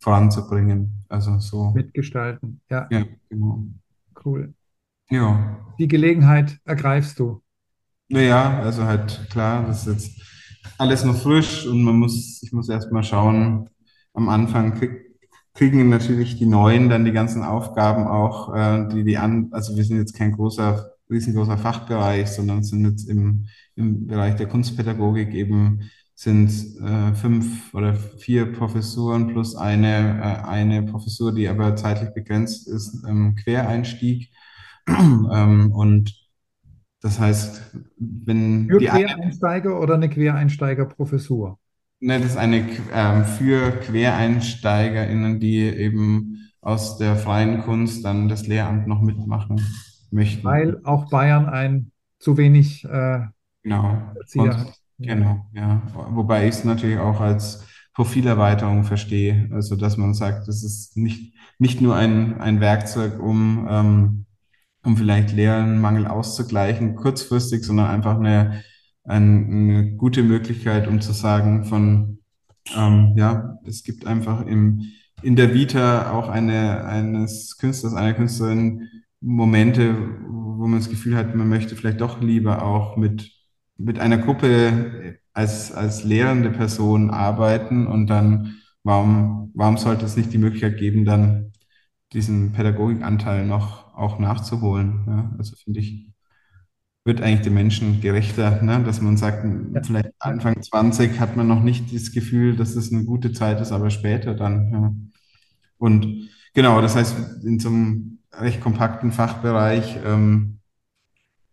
[0.00, 1.04] voranzubringen.
[1.08, 2.60] Also so, Mitgestalten.
[2.68, 3.64] Ja, ja, genau.
[4.24, 4.52] cool.
[5.10, 5.58] Ja.
[5.78, 7.41] Die Gelegenheit ergreifst du.
[8.12, 10.22] Naja, also halt klar, das ist jetzt
[10.76, 13.70] alles noch frisch und man muss, ich muss erst mal schauen,
[14.12, 15.16] am Anfang krieg,
[15.54, 19.84] kriegen natürlich die Neuen dann die ganzen Aufgaben auch, äh, die die an, also wir
[19.84, 23.46] sind jetzt kein großer, riesengroßer Fachbereich, sondern sind jetzt im,
[23.76, 26.50] im Bereich der Kunstpädagogik eben sind
[26.82, 33.04] äh, fünf oder vier Professuren plus eine, äh, eine Professur, die aber zeitlich begrenzt ist,
[33.08, 34.30] ähm, Quereinstieg.
[34.88, 36.21] ähm, und
[37.02, 37.62] das heißt,
[37.98, 41.60] wenn Für die Quereinsteiger oder eine Quereinsteigerprofessur?
[42.00, 48.46] ne, das ist eine ähm, für QuereinsteigerInnen, die eben aus der freien Kunst dann das
[48.46, 49.80] Lehramt noch mitmachen
[50.10, 50.44] möchten.
[50.44, 53.26] Weil auch Bayern ein zu wenig äh,
[53.62, 53.98] Genau.
[54.14, 54.74] Erzieher hat.
[54.98, 55.82] Genau, ja.
[56.10, 59.48] Wobei ich es natürlich auch als Profilerweiterung verstehe.
[59.52, 64.26] Also, dass man sagt, das ist nicht, nicht nur ein, ein Werkzeug, um, ähm,
[64.84, 68.62] um vielleicht Lehrenmangel auszugleichen, kurzfristig, sondern einfach eine,
[69.04, 72.18] ein, eine gute Möglichkeit, um zu sagen, von,
[72.76, 74.82] ähm, ja, es gibt einfach im,
[75.22, 78.88] in der Vita auch eine, eines Künstlers, einer Künstlerin
[79.20, 79.94] Momente,
[80.28, 83.30] wo man das Gefühl hat, man möchte vielleicht doch lieber auch mit,
[83.76, 90.32] mit einer Gruppe als, als lehrende Person arbeiten und dann, warum, warum sollte es nicht
[90.32, 91.52] die Möglichkeit geben, dann
[92.12, 95.04] diesen Pädagogikanteil noch auch nachzuholen.
[95.06, 95.34] Ja?
[95.38, 96.06] Also finde ich,
[97.04, 98.82] wird eigentlich den Menschen gerechter, ne?
[98.84, 99.82] dass man sagt, ja.
[99.82, 103.72] vielleicht Anfang 20 hat man noch nicht das Gefühl, dass es eine gute Zeit ist,
[103.72, 104.72] aber später dann.
[104.72, 104.94] Ja.
[105.78, 110.60] Und genau, das heißt, in so einem recht kompakten Fachbereich ähm,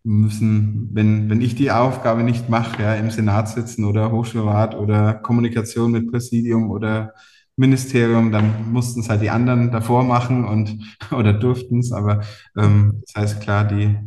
[0.04, 5.14] müssen, wenn, wenn ich die Aufgabe nicht mache, ja, im Senat sitzen oder Hochschulrat oder
[5.14, 7.14] Kommunikation mit Präsidium oder
[7.60, 10.80] Ministerium, dann mussten es halt die anderen davor machen und
[11.12, 11.92] oder durften es.
[11.92, 12.22] Aber
[12.58, 13.98] ähm, das heißt klar, die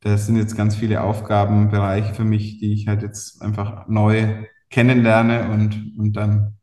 [0.00, 5.50] das sind jetzt ganz viele Aufgabenbereiche für mich, die ich halt jetzt einfach neu kennenlerne
[5.50, 6.56] und, und dann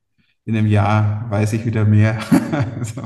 [0.46, 2.20] in einem Jahr weiß ich wieder mehr.
[2.82, 3.02] so.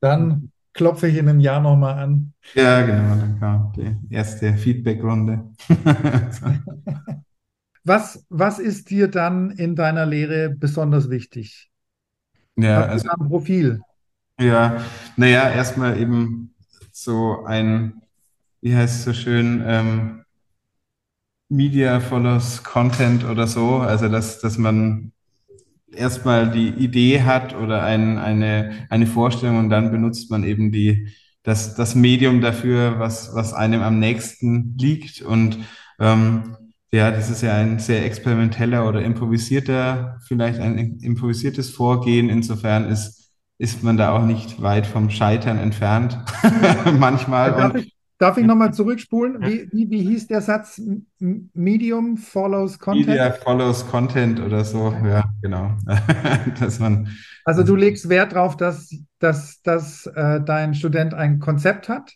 [0.00, 2.32] Dann klopfe ich in einem Jahr nochmal an.
[2.54, 5.50] Ja, genau, dann kam die erste Feedback-Runde.
[7.84, 11.71] was, was ist dir dann in deiner Lehre besonders wichtig?
[12.56, 13.80] Ja, also am Profil.
[14.40, 14.84] Ja,
[15.16, 16.54] naja, erstmal eben
[16.92, 18.02] so ein
[18.62, 20.24] wie heißt es so schön, ähm,
[21.48, 23.76] Media follows Content oder so.
[23.78, 25.12] Also, dass, dass man
[25.92, 31.08] erstmal die Idee hat oder ein, eine, eine Vorstellung und dann benutzt man eben die,
[31.42, 35.20] das, das Medium dafür, was, was einem am nächsten liegt.
[35.22, 35.58] Und
[35.98, 36.56] ähm,
[36.92, 42.28] ja, das ist ja ein sehr experimenteller oder improvisierter, vielleicht ein improvisiertes Vorgehen.
[42.28, 46.18] Insofern ist, ist man da auch nicht weit vom Scheitern entfernt,
[46.98, 47.52] manchmal.
[47.52, 49.42] Darf ich, Darf ich nochmal zurückspulen?
[49.42, 50.80] Wie, wie, wie hieß der Satz?
[51.18, 53.08] Medium follows Content?
[53.08, 55.72] Media follows Content oder so, ja, genau.
[56.60, 57.08] dass man,
[57.44, 62.12] also du legst Wert darauf, dass, dass, dass äh, dein Student ein Konzept hat?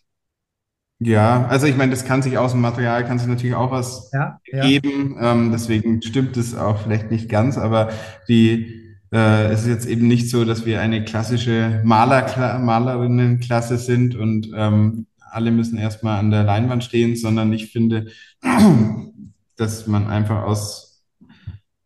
[0.99, 4.09] Ja, also ich meine, das kann sich aus dem Material, kann sich natürlich auch was
[4.13, 5.15] ja, geben.
[5.15, 5.33] Ja.
[5.33, 7.89] Ähm, deswegen stimmt es auch vielleicht nicht ganz, aber
[8.27, 14.15] die, äh, es ist jetzt eben nicht so, dass wir eine klassische Maler, Malerinnenklasse sind
[14.15, 18.07] und ähm, alle müssen erstmal an der Leinwand stehen, sondern ich finde,
[19.55, 21.05] dass man einfach aus,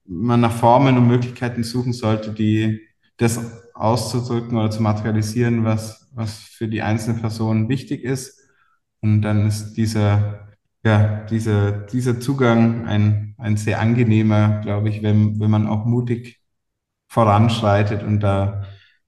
[0.05, 2.79] man nach Formen und Möglichkeiten suchen sollte, die
[3.17, 3.39] das
[3.73, 8.40] auszudrücken oder zu materialisieren, was, was für die einzelne Person wichtig ist.
[9.01, 10.47] Und dann ist dieser,
[10.83, 16.39] ja, dieser, dieser Zugang ein, ein sehr angenehmer, glaube ich, wenn, wenn man auch mutig
[17.07, 18.63] voranschreitet und da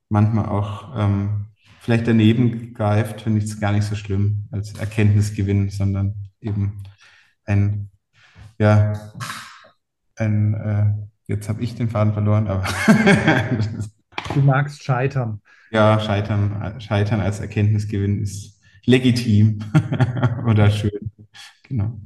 [0.09, 1.47] manchmal auch ähm,
[1.79, 6.83] vielleicht daneben greift, finde ich es gar nicht so schlimm als Erkenntnisgewinn, sondern eben
[7.45, 7.89] ein,
[8.57, 8.93] ja,
[10.15, 10.93] ein, äh,
[11.27, 12.63] jetzt habe ich den Faden verloren, aber.
[14.33, 15.41] du magst scheitern.
[15.71, 18.52] Ja, scheitern, scheitern als Erkenntnisgewinn ist
[18.85, 19.59] legitim
[20.47, 21.11] oder schön.
[21.67, 21.99] Genau.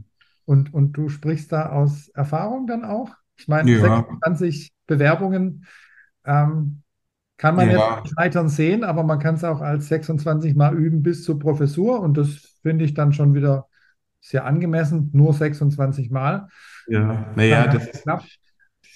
[0.46, 3.12] Und, und du sprichst da aus Erfahrung dann auch?
[3.38, 3.80] Ich meine, ja.
[3.80, 5.66] 26 Bewerbungen.
[6.26, 6.82] Ähm,
[7.38, 7.98] kann man ja.
[7.98, 12.00] jetzt scheitern sehen, aber man kann es auch als 26 Mal üben bis zur Professur
[12.00, 13.68] und das finde ich dann schon wieder
[14.20, 16.48] sehr angemessen, nur 26 Mal.
[16.88, 18.24] Ja, naja, das, das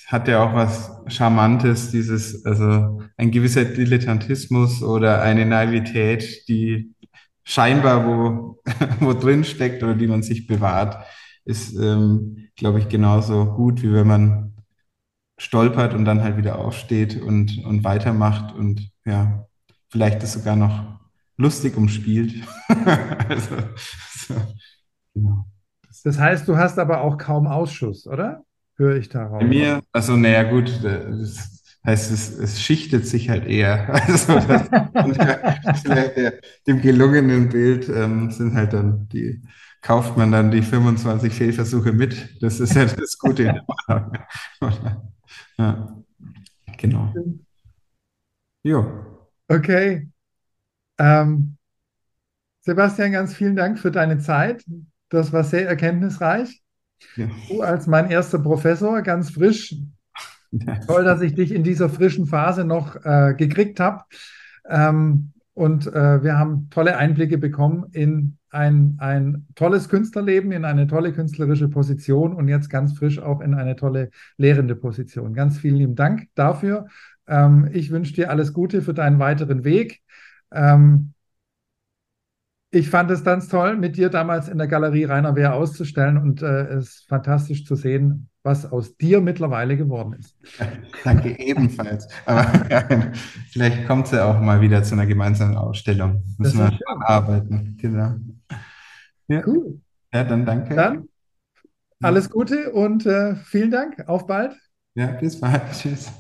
[0.08, 6.96] hat ja auch was Charmantes, dieses, also ein gewisser Dilettantismus oder eine Naivität, die
[7.52, 8.62] scheinbar wo,
[9.02, 11.06] wo drin steckt oder die man sich bewahrt,
[11.44, 14.54] ist, ähm, glaube ich, genauso gut, wie wenn man
[15.38, 19.48] stolpert und dann halt wieder aufsteht und, und weitermacht und ja,
[19.90, 21.00] vielleicht das sogar noch
[21.38, 22.36] lustig umspielt.
[23.28, 23.56] also,
[24.16, 24.36] so,
[25.14, 25.46] genau.
[26.04, 28.44] Das heißt, du hast aber auch kaum Ausschuss, oder?
[28.76, 29.40] Höre ich darauf.
[29.40, 33.90] Bei mir, also naja gut, das heißt, es, es schichtet sich halt eher.
[34.14, 36.34] Also das, der,
[36.68, 39.42] dem gelungenen Bild ähm, sind halt dann die,
[39.82, 42.42] kauft man dann die 25 Fehlversuche mit.
[42.42, 43.62] Das ist ja das Gute.
[45.58, 45.96] Ja,
[46.78, 47.14] genau.
[48.64, 48.86] Jo.
[49.48, 50.08] Okay.
[50.98, 51.58] Ähm,
[52.62, 54.64] Sebastian, ganz vielen Dank für deine Zeit.
[55.10, 56.62] Das war sehr erkenntnisreich.
[57.16, 57.28] Ja.
[57.50, 59.76] Du als mein erster Professor, ganz frisch.
[60.88, 64.04] Toll, dass ich dich in dieser frischen Phase noch äh, gekriegt habe.
[64.68, 70.88] Ähm, und äh, wir haben tolle Einblicke bekommen in ein, ein tolles Künstlerleben, in eine
[70.88, 75.34] tolle künstlerische Position und jetzt ganz frisch auch in eine tolle lehrende Position.
[75.34, 76.88] Ganz vielen lieben Dank dafür.
[77.28, 80.02] Ähm, ich wünsche dir alles Gute für deinen weiteren Weg.
[80.52, 81.14] Ähm,
[82.72, 86.42] ich fand es ganz toll, mit dir damals in der Galerie Rainer Wehr auszustellen und
[86.42, 90.36] äh, es ist fantastisch zu sehen, was aus dir mittlerweile geworden ist.
[91.04, 92.08] Danke ebenfalls.
[92.26, 92.46] Aber
[93.52, 96.24] vielleicht kommt es ja auch mal wieder zu einer gemeinsamen Ausstellung.
[96.38, 97.78] Müssen wir arbeiten.
[97.80, 98.16] Genau.
[99.28, 99.44] Ja.
[99.46, 99.80] Cool.
[100.14, 100.76] Ja, dann danke.
[100.76, 101.08] Dann
[102.02, 104.10] alles Gute und äh, vielen Dank.
[104.10, 104.56] Auf bald.
[104.96, 105.62] Ja, bis bald.
[105.72, 106.12] Tschüss.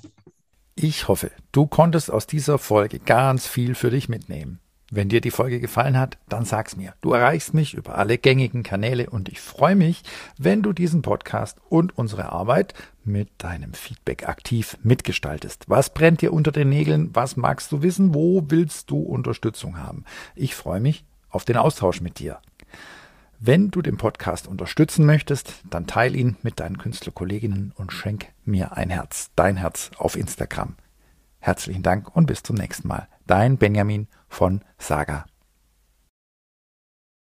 [0.75, 4.60] Ich hoffe, du konntest aus dieser Folge ganz viel für dich mitnehmen.
[4.93, 6.93] Wenn dir die Folge gefallen hat, dann sag's mir.
[6.99, 10.03] Du erreichst mich über alle gängigen Kanäle und ich freue mich,
[10.37, 12.73] wenn du diesen Podcast und unsere Arbeit
[13.05, 15.63] mit deinem Feedback aktiv mitgestaltest.
[15.69, 17.09] Was brennt dir unter den Nägeln?
[17.13, 18.13] Was magst du wissen?
[18.13, 20.03] Wo willst du Unterstützung haben?
[20.35, 22.39] Ich freue mich auf den Austausch mit dir.
[23.39, 28.75] Wenn du den Podcast unterstützen möchtest, dann teile ihn mit deinen Künstlerkolleginnen und schenk mir
[28.75, 30.75] ein Herz, dein Herz auf Instagram.
[31.39, 33.07] Herzlichen Dank und bis zum nächsten Mal.
[33.31, 35.23] Dein Benjamin von Saga